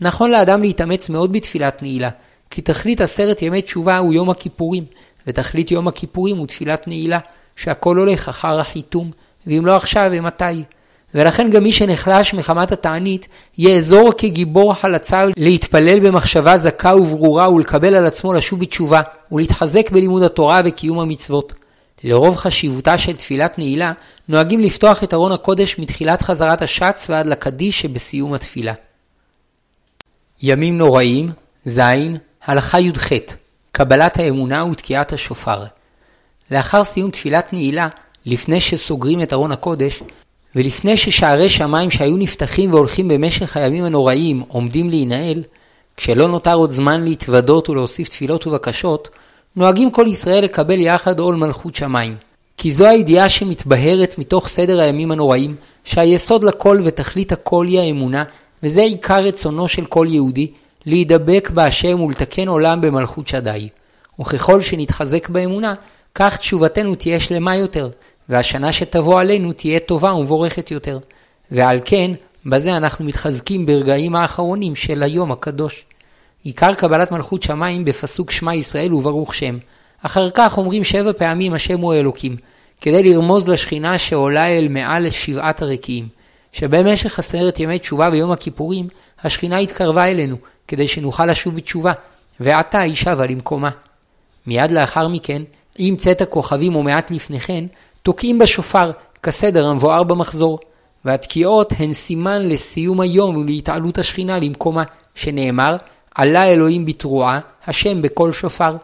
נכון 0.00 0.30
לאדם 0.30 0.62
להתאמץ 0.62 1.08
מאוד 1.08 1.32
בתפילת 1.32 1.82
נעילה, 1.82 2.10
כי 2.50 2.62
תכלית 2.62 3.00
עשרת 3.00 3.42
ימי 3.42 3.62
תשובה 3.62 3.98
הוא 3.98 4.14
יום 4.14 4.30
הכיפורים, 4.30 4.84
ותכלית 5.26 5.70
יום 5.70 5.88
הכיפורים 5.88 6.36
הוא 6.36 6.46
תפילת 6.46 6.88
נעילה, 6.88 7.18
שהכל 7.58 7.96
הולך 7.96 8.28
אחר 8.28 8.60
החיתום, 8.60 9.10
ואם 9.46 9.66
לא 9.66 9.76
עכשיו, 9.76 10.10
ומתי? 10.14 10.62
ולכן 11.14 11.50
גם 11.50 11.62
מי 11.62 11.72
שנחלש 11.72 12.34
מחמת 12.34 12.72
התענית, 12.72 13.28
יאזור 13.58 14.12
כגיבור 14.18 14.74
חלצה 14.74 15.24
להתפלל 15.36 16.00
במחשבה 16.00 16.58
זכה 16.58 16.96
וברורה 16.96 17.52
ולקבל 17.52 17.94
על 17.94 18.06
עצמו 18.06 18.32
לשוב 18.32 18.60
בתשובה, 18.60 19.02
ולהתחזק 19.32 19.90
בלימוד 19.90 20.22
התורה 20.22 20.60
וקיום 20.64 20.98
המצוות. 20.98 21.52
לרוב 22.04 22.36
חשיבותה 22.36 22.98
של 22.98 23.16
תפילת 23.16 23.58
נעילה, 23.58 23.92
נוהגים 24.28 24.60
לפתוח 24.60 25.02
את 25.02 25.14
ארון 25.14 25.32
הקודש 25.32 25.78
מתחילת 25.78 26.22
חזרת 26.22 26.62
השץ 26.62 27.06
ועד 27.10 27.26
לקדיש 27.26 27.80
שבסיום 27.80 28.34
התפילה. 28.34 28.72
ימים 30.42 30.78
נוראים, 30.78 31.30
ז. 31.64 31.80
הלכה 32.44 32.80
י"ח 32.80 33.08
קבלת 33.72 34.18
האמונה 34.18 34.64
ותקיעת 34.64 35.12
השופר. 35.12 35.64
לאחר 36.50 36.84
סיום 36.84 37.10
תפילת 37.10 37.52
נעילה, 37.52 37.88
לפני 38.26 38.60
שסוגרים 38.60 39.22
את 39.22 39.32
ארון 39.32 39.52
הקודש, 39.52 40.02
ולפני 40.56 40.96
ששערי 40.96 41.48
שמיים 41.48 41.90
שהיו 41.90 42.16
נפתחים 42.16 42.72
והולכים 42.74 43.08
במשך 43.08 43.56
הימים 43.56 43.84
הנוראים 43.84 44.42
עומדים 44.48 44.90
להינעל, 44.90 45.42
כשלא 45.96 46.28
נותר 46.28 46.54
עוד 46.54 46.70
זמן 46.70 47.04
להתוודות 47.04 47.68
ולהוסיף 47.68 48.08
תפילות 48.08 48.46
ובקשות, 48.46 49.08
נוהגים 49.56 49.90
כל 49.90 50.06
ישראל 50.08 50.44
לקבל 50.44 50.80
יחד 50.80 51.20
עול 51.20 51.36
מלכות 51.36 51.74
שמיים. 51.74 52.16
כי 52.56 52.72
זו 52.72 52.86
הידיעה 52.86 53.28
שמתבהרת 53.28 54.18
מתוך 54.18 54.48
סדר 54.48 54.80
הימים 54.80 55.10
הנוראים, 55.10 55.56
שהיסוד 55.84 56.44
לכל 56.44 56.80
ותכלית 56.84 57.32
הכל 57.32 57.66
היא 57.66 57.80
האמונה, 57.80 58.24
וזה 58.62 58.80
עיקר 58.80 59.22
רצונו 59.24 59.68
של 59.68 59.86
כל 59.86 60.06
יהודי, 60.10 60.50
להידבק 60.86 61.50
בהשם 61.54 62.00
ולתקן 62.00 62.48
עולם 62.48 62.80
במלכות 62.80 63.28
שדי. 63.28 63.68
וככל 64.20 64.60
שנתחזק 64.60 65.28
באמונה, 65.28 65.74
כך 66.20 66.36
תשובתנו 66.36 66.94
תהיה 66.94 67.20
שלמה 67.20 67.56
יותר, 67.56 67.90
והשנה 68.28 68.72
שתבוא 68.72 69.20
עלינו 69.20 69.52
תהיה 69.52 69.80
טובה 69.80 70.12
ומבורכת 70.12 70.70
יותר. 70.70 70.98
ועל 71.50 71.80
כן, 71.84 72.10
בזה 72.46 72.76
אנחנו 72.76 73.04
מתחזקים 73.04 73.66
ברגעים 73.66 74.16
האחרונים 74.16 74.76
של 74.76 75.02
היום 75.02 75.32
הקדוש. 75.32 75.84
עיקר 76.44 76.74
קבלת 76.74 77.12
מלכות 77.12 77.42
שמיים 77.42 77.84
בפסוק 77.84 78.30
שמע 78.30 78.54
ישראל 78.54 78.94
וברוך 78.94 79.34
שם. 79.34 79.58
אחר 80.02 80.30
כך 80.30 80.58
אומרים 80.58 80.84
שבע 80.84 81.12
פעמים 81.12 81.54
השם 81.54 81.80
הוא 81.80 81.92
האלוקים, 81.92 82.36
כדי 82.80 83.02
לרמוז 83.02 83.48
לשכינה 83.48 83.98
שעולה 83.98 84.48
אל 84.48 84.68
מעל 84.68 85.10
שבעת 85.10 85.62
הרקיעים. 85.62 86.08
שבמשך 86.52 87.18
עשרת 87.18 87.60
ימי 87.60 87.78
תשובה 87.78 88.08
ויום 88.12 88.30
הכיפורים, 88.30 88.88
השכינה 89.22 89.58
התקרבה 89.58 90.04
אלינו, 90.10 90.36
כדי 90.68 90.88
שנוכל 90.88 91.26
לשוב 91.26 91.54
בתשובה, 91.54 91.92
ועתה 92.40 92.80
היא 92.80 92.94
שבה 92.94 93.26
למקומה. 93.26 93.70
מיד 94.46 94.70
לאחר 94.70 95.08
מכן, 95.08 95.42
עם 95.78 95.96
צאת 95.96 96.20
הכוכבים 96.20 96.76
ומעט 96.76 97.10
לפני 97.10 97.40
כן, 97.40 97.64
תוקעים 98.02 98.38
בשופר, 98.38 98.90
כסדר 99.22 99.66
המבואר 99.66 100.02
במחזור, 100.02 100.58
והתקיעות 101.04 101.72
הן 101.78 101.92
סימן 101.92 102.48
לסיום 102.48 103.00
היום 103.00 103.36
ולהתעלות 103.36 103.98
השכינה 103.98 104.38
למקומה, 104.38 104.82
שנאמר, 105.14 105.76
עלה 106.14 106.50
אלוהים 106.50 106.86
בתרועה, 106.86 107.40
השם 107.66 108.02
בקול 108.02 108.32
שופר. 108.32 108.76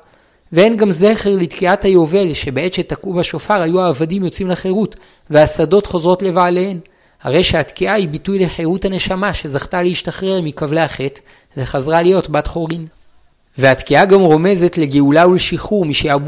ואין 0.53 0.77
גם 0.77 0.91
זכר 0.91 1.37
לתקיעת 1.37 1.85
היובל, 1.85 2.33
שבעת 2.33 2.75
שתקעו 2.75 3.13
בשופר 3.13 3.61
היו 3.63 3.81
העבדים 3.81 4.25
יוצאים 4.25 4.49
לחירות, 4.49 4.97
והשדות 5.31 5.87
חוזרות 5.87 6.23
לבעליהן. 6.23 6.79
הרי 7.23 7.45
שהתקיעה 7.45 7.95
היא 7.95 8.09
ביטוי 8.09 8.39
לחירות 8.39 8.85
הנשמה 8.85 9.35
שזכתה 9.35 9.83
להשתחרר 9.83 10.41
מכבלי 10.43 10.81
החטא, 10.81 11.21
וחזרה 11.57 12.03
להיות 12.03 12.31
בת 12.31 12.47
חורין. 12.47 12.87
והתקיעה 13.59 14.05
גם 14.05 14.21
רומזת 14.21 14.79
לגאולה 14.79 15.29
ולשחרור 15.29 15.85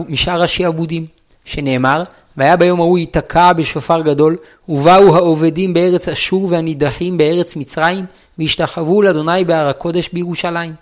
משאר 0.08 0.42
השעבודים, 0.42 1.06
שנאמר, 1.44 2.02
והיה 2.36 2.56
ביום 2.56 2.80
ההוא 2.80 2.98
ייתקע 2.98 3.52
בשופר 3.52 4.00
גדול, 4.00 4.36
ובאו 4.68 5.16
העובדים 5.16 5.74
בארץ 5.74 6.08
אשור 6.08 6.46
והנידחים 6.50 7.18
בארץ 7.18 7.56
מצרים, 7.56 8.04
והשתחוו 8.38 9.02
לאדוני 9.02 9.44
בהר 9.44 9.68
הקודש 9.68 10.08
בירושלים. 10.12 10.74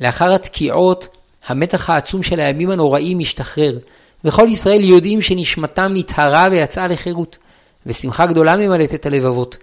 לאחר 0.00 0.34
התקיעות, 0.34 1.08
המתח 1.46 1.90
העצום 1.90 2.22
של 2.22 2.40
הימים 2.40 2.70
הנוראים 2.70 3.18
משתחרר, 3.18 3.78
וכל 4.24 4.48
ישראל 4.50 4.84
יודעים 4.84 5.22
שנשמתם 5.22 5.92
נטהרה 5.94 6.48
ויצאה 6.50 6.88
לחירות, 6.88 7.38
ושמחה 7.86 8.26
גדולה 8.26 8.56
ממלאת 8.56 8.94
את 8.94 9.06
הלבבות. 9.06 9.56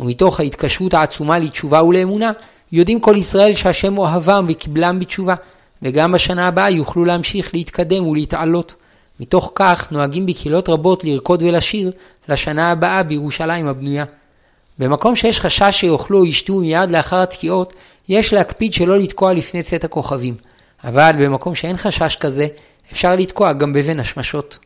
ומתוך 0.00 0.40
ההתקשרות 0.40 0.94
העצומה 0.94 1.38
לתשובה 1.38 1.82
ולאמונה, 1.82 2.32
יודעים 2.72 3.00
כל 3.00 3.14
ישראל 3.16 3.54
שהשם 3.54 3.98
אוהבם 3.98 4.46
וקיבלם 4.48 4.98
בתשובה, 4.98 5.34
וגם 5.82 6.12
בשנה 6.12 6.48
הבאה 6.48 6.70
יוכלו 6.70 7.04
להמשיך 7.04 7.54
להתקדם 7.54 8.06
ולהתעלות. 8.06 8.74
מתוך 9.20 9.52
כך 9.54 9.92
נוהגים 9.92 10.26
בקהילות 10.26 10.68
רבות 10.68 11.04
לרקוד 11.04 11.42
ולשיר 11.42 11.92
לשנה 12.28 12.70
הבאה 12.70 13.02
בירושלים 13.02 13.68
הבנויה. 13.68 14.04
במקום 14.78 15.16
שיש 15.16 15.40
חשש 15.40 15.74
שיאכלו 15.80 16.18
או 16.18 16.26
ישתו 16.26 16.60
מיד 16.60 16.90
לאחר 16.90 17.16
התקיעות, 17.16 17.74
יש 18.08 18.32
להקפיד 18.32 18.72
שלא 18.72 18.98
לתקוע 18.98 19.32
לפני 19.32 19.62
צאת 19.62 19.84
הכוכבים. 19.84 20.34
אבל 20.84 21.12
במקום 21.18 21.54
שאין 21.54 21.76
חשש 21.76 22.16
כזה, 22.16 22.46
אפשר 22.92 23.16
לתקוע 23.16 23.52
גם 23.52 23.72
בבין 23.72 24.00
השמשות. 24.00 24.58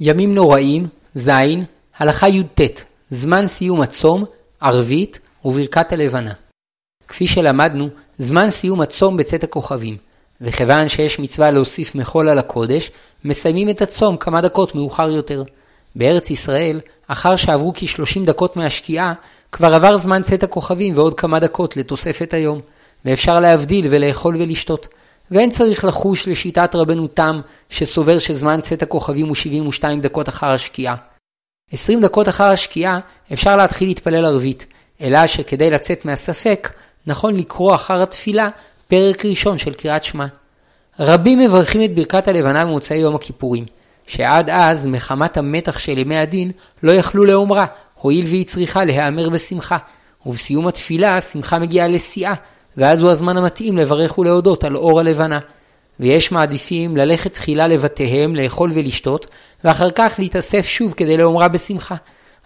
ימים 0.00 0.34
נוראים, 0.34 0.86
ז. 1.14 1.28
הלכה 1.98 2.28
י"ט, 2.28 2.60
זמן 3.10 3.46
סיום 3.46 3.80
הצום, 3.80 4.24
ערבית 4.60 5.18
וברכת 5.44 5.92
הלבנה. 5.92 6.32
כפי 7.08 7.26
שלמדנו, 7.26 7.88
זמן 8.18 8.50
סיום 8.50 8.80
הצום 8.80 9.16
בצאת 9.16 9.44
הכוכבים. 9.44 9.96
וכיוון 10.40 10.88
שיש 10.88 11.18
מצווה 11.18 11.50
להוסיף 11.50 11.94
מחול 11.94 12.28
על 12.28 12.38
הקודש, 12.38 12.90
מסיימים 13.24 13.70
את 13.70 13.82
הצום 13.82 14.16
כמה 14.16 14.40
דקות 14.40 14.74
מאוחר 14.74 15.08
יותר. 15.10 15.42
בארץ 15.96 16.30
ישראל, 16.30 16.80
אחר 17.06 17.36
שעברו 17.36 17.72
כ-30 17.74 18.26
דקות 18.26 18.56
מהשקיעה, 18.56 19.14
כבר 19.52 19.74
עבר 19.74 19.96
זמן 19.96 20.22
צאת 20.22 20.42
הכוכבים 20.42 20.96
ועוד 20.96 21.14
כמה 21.14 21.38
דקות 21.38 21.76
לתוספת 21.76 22.34
היום, 22.34 22.60
ואפשר 23.04 23.40
להבדיל 23.40 23.86
ולאכול 23.90 24.36
ולשתות. 24.36 24.88
ואין 25.30 25.50
צריך 25.50 25.84
לחוש 25.84 26.28
לשיטת 26.28 26.74
רבנו 26.74 27.06
תם, 27.06 27.40
שסובר 27.70 28.18
שזמן 28.18 28.60
צאת 28.60 28.82
הכוכבים 28.82 29.26
הוא 29.26 29.34
72 29.34 30.00
דקות 30.00 30.28
אחר 30.28 30.46
השקיעה. 30.46 30.94
20 31.72 32.00
דקות 32.00 32.28
אחר 32.28 32.44
השקיעה 32.44 33.00
אפשר 33.32 33.56
להתחיל 33.56 33.88
להתפלל 33.88 34.24
ערבית, 34.24 34.66
אלא 35.00 35.26
שכדי 35.26 35.70
לצאת 35.70 36.04
מהספק, 36.04 36.72
נכון 37.06 37.36
לקרוא 37.36 37.74
אחר 37.74 38.02
התפילה 38.02 38.48
פרק 38.88 39.24
ראשון 39.24 39.58
של 39.58 39.74
קריאת 39.74 40.04
שמע. 40.04 40.26
רבים 41.00 41.38
מברכים 41.38 41.84
את 41.84 41.94
ברכת 41.94 42.28
הלבנה 42.28 42.66
במוצאי 42.66 42.96
יום 42.96 43.14
הכיפורים, 43.14 43.64
שעד 44.06 44.50
אז, 44.50 44.86
מחמת 44.86 45.36
המתח 45.36 45.78
של 45.78 45.98
ימי 45.98 46.16
הדין, 46.16 46.50
לא 46.82 46.92
יכלו 46.92 47.24
לאומרה, 47.24 47.66
הואיל 47.94 48.24
והיא 48.24 48.46
צריכה 48.46 48.84
להיאמר 48.84 49.28
בשמחה, 49.28 49.78
ובסיום 50.26 50.66
התפילה 50.66 51.16
השמחה 51.16 51.58
מגיעה 51.58 51.88
לשיאה, 51.88 52.34
ואז 52.76 53.02
הוא 53.02 53.10
הזמן 53.10 53.36
המתאים 53.36 53.78
לברך 53.78 54.18
ולהודות 54.18 54.64
על 54.64 54.76
אור 54.76 55.00
הלבנה. 55.00 55.38
ויש 56.00 56.32
מעדיפים 56.32 56.96
ללכת 56.96 57.32
תחילה 57.32 57.66
לבתיהם, 57.68 58.36
לאכול 58.36 58.70
ולשתות, 58.74 59.26
ואחר 59.64 59.90
כך 59.90 60.14
להתאסף 60.18 60.66
שוב 60.66 60.94
כדי 60.96 61.16
לאומרה 61.16 61.48
בשמחה. 61.48 61.94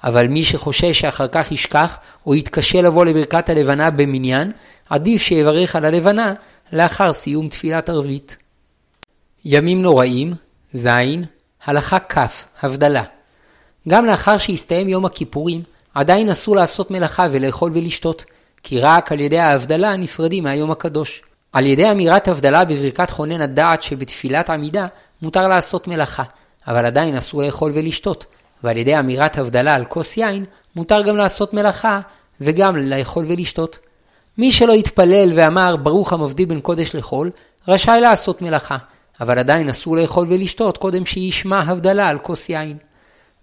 אבל 0.04 0.26
מי 0.26 0.44
שחושש 0.44 1.00
שאחר 1.00 1.26
כך 1.28 1.52
ישכח, 1.52 1.98
או 2.26 2.34
יתקשה 2.34 2.82
לבוא 2.82 3.04
לברכת 3.04 3.48
הלבנה 3.48 3.90
במניין, 3.90 4.52
עדיף 4.90 5.22
שיברך 5.22 5.76
על 5.76 5.84
הלבנה 5.84 6.34
לאחר 6.72 7.12
סיום 7.12 7.48
תפילת 7.48 7.88
ערבית. 7.88 8.36
ימים 9.44 9.82
נוראים, 9.82 10.34
ז. 10.72 10.86
הלכה 11.64 11.98
כ. 11.98 12.18
הבדלה. 12.62 13.02
גם 13.88 14.06
לאחר 14.06 14.38
שהסתיים 14.38 14.88
יום 14.88 15.04
הכיפורים, 15.04 15.62
עדיין 15.94 16.28
אסור 16.28 16.56
לעשות 16.56 16.90
מלאכה 16.90 17.26
ולאכול 17.30 17.70
ולשתות, 17.74 18.24
כי 18.62 18.80
רק 18.80 19.12
על 19.12 19.20
ידי 19.20 19.38
ההבדלה 19.38 19.96
נפרדים 19.96 20.44
מהיום 20.44 20.70
הקדוש. 20.70 21.22
על 21.52 21.66
ידי 21.66 21.90
אמירת 21.90 22.28
הבדלה 22.28 22.64
בברכת 22.64 23.10
חונן 23.10 23.40
הדעת 23.40 23.82
שבתפילת 23.82 24.50
עמידה, 24.50 24.86
מותר 25.22 25.48
לעשות 25.48 25.88
מלאכה, 25.88 26.22
אבל 26.66 26.86
עדיין 26.86 27.16
אסור 27.16 27.42
לאכול 27.42 27.72
ולשתות, 27.74 28.24
ועל 28.64 28.76
ידי 28.76 28.98
אמירת 28.98 29.38
הבדלה 29.38 29.74
על 29.74 29.84
כוס 29.84 30.16
יין, 30.16 30.44
מותר 30.76 31.02
גם 31.02 31.16
לעשות 31.16 31.54
מלאכה 31.54 32.00
וגם 32.40 32.76
לאכול 32.76 33.24
ולשתות. 33.28 33.78
מי 34.38 34.52
שלא 34.52 34.72
התפלל 34.72 35.32
ואמר 35.34 35.76
ברוך 35.76 36.12
המבדיל 36.12 36.48
בין 36.48 36.60
קודש 36.60 36.94
לחול, 36.94 37.30
רשאי 37.68 38.00
לעשות 38.00 38.42
מלאכה, 38.42 38.76
אבל 39.20 39.38
עדיין 39.38 39.68
אסור 39.68 39.96
לאכול 39.96 40.26
ולשתות 40.28 40.78
קודם 40.78 41.06
שישמע 41.06 41.60
הבדלה 41.60 42.08
על 42.08 42.18
כוס 42.18 42.48
יין. 42.48 42.76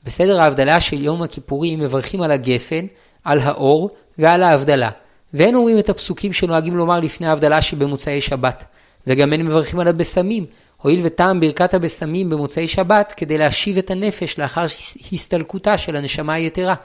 בסדר 0.04 0.42
ההבדלה 0.42 0.80
של 0.80 1.04
יום 1.04 1.22
הכיפורים 1.22 1.80
מברכים 1.80 2.22
על 2.22 2.32
הגפן, 2.32 2.86
על 3.24 3.40
האור 3.40 3.90
ועל 4.18 4.44
ההבדלה, 4.44 4.90
ואין 5.34 5.56
אומרים 5.56 5.80
את 5.80 5.90
הפסוקים 5.90 6.34
שנוהגים 6.34 6.78
לומר 6.78 7.00
לפני 7.00 7.28
ההבדלה 7.28 7.62
שבמוצאי 7.62 8.22
שבת, 8.22 8.64
וגם 9.08 9.34
אין 9.34 9.46
מברכים 9.46 9.80
על 9.80 9.88
הבשמים, 9.88 10.46
הואיל 10.82 11.00
וטעם 11.04 11.40
ברכת 11.40 11.74
הבשמים 11.74 12.30
במוצאי 12.30 12.68
שבת 12.68 13.14
כדי 13.18 13.38
להשיב 13.38 13.78
את 13.78 13.92
הנפש 13.92 14.40
לאחר 14.40 14.66
הסתלקותה 15.14 15.78
של 15.78 15.96
הנשמה 15.96 16.34
היתרה. 16.34 16.76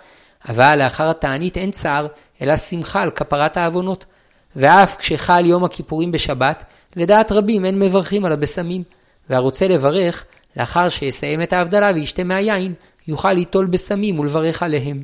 אבל 0.49 0.79
לאחר 0.79 1.11
התענית 1.11 1.57
אין 1.57 1.71
צער, 1.71 2.07
אלא 2.43 2.57
שמחה 2.57 3.03
על 3.03 3.11
כפרת 3.11 3.57
העוונות. 3.57 4.07
ואף 4.57 4.97
כשחל 4.97 5.47
יום 5.47 5.65
הכיפורים 5.65 6.13
בשבת, 6.13 6.65
לדעת 6.97 7.33
רבים 7.33 7.65
אין 7.65 7.79
מברכים 7.79 8.25
על 8.25 8.33
הבשמים. 8.33 8.83
והרוצה 9.31 9.69
לברך, 9.69 10.25
לאחר 10.57 10.89
שיסיים 10.89 11.43
את 11.43 11.53
ההבדלה 11.53 11.91
וישתה 11.95 12.25
מהיין, 12.25 12.75
יוכל 13.09 13.33
ליטול 13.33 13.67
בשמים 13.67 14.19
ולברך 14.19 14.63
עליהם. 14.63 15.03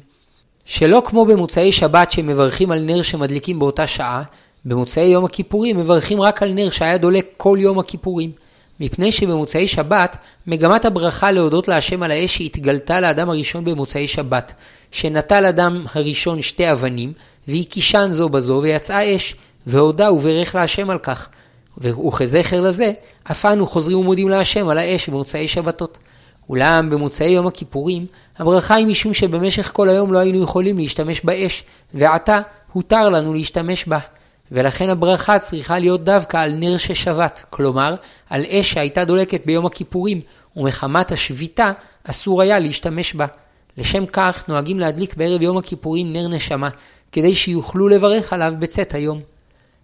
שלא 0.65 1.03
כמו 1.05 1.27
במוצאי 1.27 1.73
שבת 1.73 2.13
שמברכים 2.13 2.71
על 2.71 2.81
נר 2.81 3.03
שמדליקים 3.03 3.59
באותה 3.59 3.87
שעה, 3.87 4.23
במוצאי 4.65 5.05
יום 5.05 5.25
הכיפורים 5.25 5.77
מברכים 5.77 6.21
רק 6.21 6.43
על 6.43 6.53
נר 6.53 6.71
שהיה 6.71 6.99
דולק 6.99 7.27
כל 7.37 7.59
יום 7.61 7.79
הכיפורים. 7.79 8.31
מפני 8.81 9.13
שבמוצאי 9.13 9.69
שבת, 9.69 10.17
מגמת 10.47 10.85
הברכה 10.85 11.31
להודות 11.31 11.69
להשם 11.69 12.03
על 12.03 12.11
האש 12.11 12.37
שהתגלתה 12.37 13.01
לאדם 13.01 13.31
הראשון 13.31 13.65
במוצאי 13.65 14.09
שבת, 14.09 14.53
שנטל 14.91 15.47
אדם 15.47 15.85
הראשון 15.95 16.43
שתי 16.43 16.73
אבנים, 16.73 17.13
והקישן 17.49 18.09
זו 18.13 18.29
בזו, 18.29 18.61
ויצאה 18.63 19.17
אש, 19.17 19.35
והודה 19.67 20.13
וברך 20.13 20.55
להשם 20.55 20.91
על 20.91 20.99
כך. 20.99 21.29
וכזכר 21.79 22.61
לזה, 22.61 22.93
אף 23.31 23.47
אנו 23.47 23.67
חוזרים 23.67 23.99
ומודים 23.99 24.29
להשם 24.29 24.69
על 24.69 24.79
האש 24.79 25.09
במוצאי 25.09 25.49
שבתות. 25.49 25.99
אולם 26.49 26.91
במוצאי 26.91 27.29
יום 27.29 27.47
הכיפורים, 27.47 28.07
הברכה 28.39 28.75
היא 28.75 28.87
משום 28.87 29.15
שבמשך 29.15 29.71
כל 29.75 29.89
היום 29.89 30.13
לא 30.13 30.19
היינו 30.19 30.43
יכולים 30.43 30.77
להשתמש 30.79 31.21
באש, 31.25 31.65
ועתה 31.95 32.41
הותר 32.73 33.09
לנו 33.09 33.35
להשתמש 33.35 33.89
בה. 33.89 33.99
ולכן 34.53 34.91
הברכה 34.91 35.39
צריכה 35.39 35.79
להיות 35.79 36.05
דווקא 36.05 36.37
על 36.37 36.53
נר 36.53 36.77
ששבת, 36.77 37.45
כלומר, 37.51 37.95
על 38.31 38.45
אש 38.49 38.73
שהייתה 38.73 39.05
דולקת 39.05 39.47
ביום 39.47 39.67
הכיפורים, 39.67 40.21
ומחמת 40.57 41.13
השביתה 41.13 41.73
אסור 42.05 42.43
היה 42.43 42.59
להשתמש 42.59 43.15
בה. 43.15 43.27
לשם 43.79 44.07
כך 44.07 44.45
נוהגים 44.49 44.79
להדליק 44.81 45.15
בערב 45.17 45.43
יום 45.43 45.59
הכיפורים 45.59 46.13
נר 46.13 46.29
נשמה, 46.29 46.69
כדי 47.13 47.35
שיוכלו 47.35 47.89
לברך 47.89 48.33
עליו 48.33 48.55
בצאת 48.59 48.95
היום. 48.95 49.21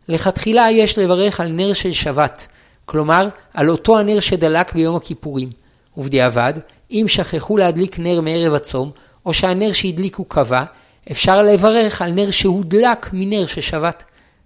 לכתחילה 0.09 0.71
יש 0.71 0.99
לברך 0.99 1.41
על 1.41 1.49
נר 1.49 1.73
של 1.73 1.93
שבת, 1.93 2.47
כלומר, 2.85 3.29
על 3.55 3.71
אותו 3.71 3.99
הנר 3.99 4.21
שדלק 4.21 4.73
ביום 4.73 4.97
הכיפורים. 4.97 5.51
ובדיעבד, 5.97 6.53
אם 6.91 7.05
שכחו 7.09 7.57
להדליק 7.57 7.99
נר 7.99 8.21
מערב 8.21 8.55
הצום, 8.55 8.91
או 9.27 9.35
שהנר 9.35 9.73
שהדליקו 9.73 10.25
קבע, 10.25 10.65
אפשר 11.11 11.43
לברך 11.43 12.03
על 12.03 12.13
נר 12.13 12.31
שהודלק 12.31 13.11
מנר 13.13 13.47
ששבת. 13.47 14.05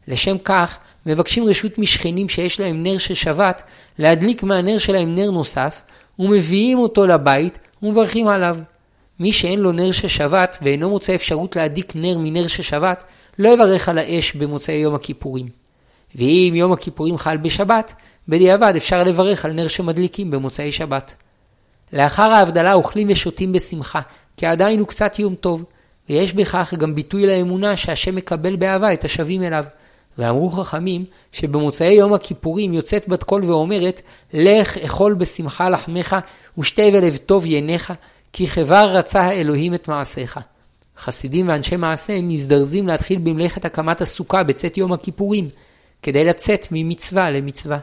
לשם 0.08 0.38
כך, 0.38 0.78
מבקשים 1.06 1.44
רשות 1.44 1.78
משכנים 1.78 2.28
שיש 2.28 2.60
להם 2.60 2.82
נר 2.82 2.98
של 2.98 3.14
שבת, 3.14 3.62
להדליק 3.98 4.42
מהנר 4.42 4.78
שלהם 4.78 5.14
נר 5.14 5.30
נוסף, 5.30 5.82
ומביאים 6.18 6.78
אותו 6.78 7.06
לבית 7.06 7.58
ומברכים 7.82 8.28
עליו. 8.28 8.58
מי 9.20 9.32
שאין 9.32 9.60
לו 9.60 9.72
נר 9.72 9.92
של 9.92 10.08
שבת 10.08 10.58
ואינו 10.62 10.90
מוצא 10.90 11.14
אפשרות 11.14 11.56
להדליק 11.56 11.92
נר 11.94 12.18
מנר 12.18 12.46
של 12.46 12.62
שבת, 12.62 13.04
לא 13.38 13.48
יברך 13.48 13.88
על 13.88 13.98
האש 13.98 14.32
במוצאי 14.32 14.74
יום 14.74 14.94
הכיפורים. 14.94 15.48
ואם 16.14 16.52
יום 16.56 16.72
הכיפורים 16.72 17.18
חל 17.18 17.36
בשבת, 17.36 17.92
בדיעבד 18.28 18.72
אפשר 18.76 19.04
לברך 19.04 19.44
על 19.44 19.52
נר 19.52 19.68
שמדליקים 19.68 20.30
במוצאי 20.30 20.72
שבת. 20.72 21.14
לאחר 21.92 22.22
ההבדלה 22.22 22.74
אוכלים 22.74 23.08
ושותים 23.10 23.52
בשמחה, 23.52 24.00
כי 24.36 24.46
עדיין 24.46 24.78
הוא 24.78 24.88
קצת 24.88 25.18
יום 25.18 25.34
טוב, 25.34 25.64
ויש 26.08 26.32
בכך 26.32 26.74
גם 26.78 26.94
ביטוי 26.94 27.26
לאמונה 27.26 27.76
שהשם 27.76 28.14
מקבל 28.14 28.56
באהבה 28.56 28.92
את 28.92 29.04
השבים 29.04 29.42
אליו. 29.42 29.64
ואמרו 30.18 30.50
חכמים 30.50 31.04
שבמוצאי 31.32 31.92
יום 31.92 32.14
הכיפורים 32.14 32.72
יוצאת 32.72 33.08
בת 33.08 33.22
קול 33.22 33.44
ואומרת 33.44 34.00
לך 34.32 34.76
אכול 34.76 35.14
בשמחה 35.14 35.68
לחמך 35.68 36.16
ושתה 36.58 36.82
ולב 36.92 37.16
טוב 37.16 37.46
ינך 37.46 37.92
כי 38.32 38.46
כבר 38.46 38.90
רצה 38.92 39.20
האלוהים 39.20 39.74
את 39.74 39.88
מעשיך. 39.88 40.40
חסידים 40.98 41.48
ואנשי 41.48 41.76
מעשה 41.76 42.22
מזדרזים 42.22 42.86
להתחיל 42.86 43.18
במלאכת 43.18 43.64
הקמת 43.64 44.00
הסוכה 44.00 44.42
בצאת 44.42 44.78
יום 44.78 44.92
הכיפורים 44.92 45.48
כדי 46.02 46.24
לצאת 46.24 46.68
ממצווה 46.70 47.30
למצווה. 47.30 47.78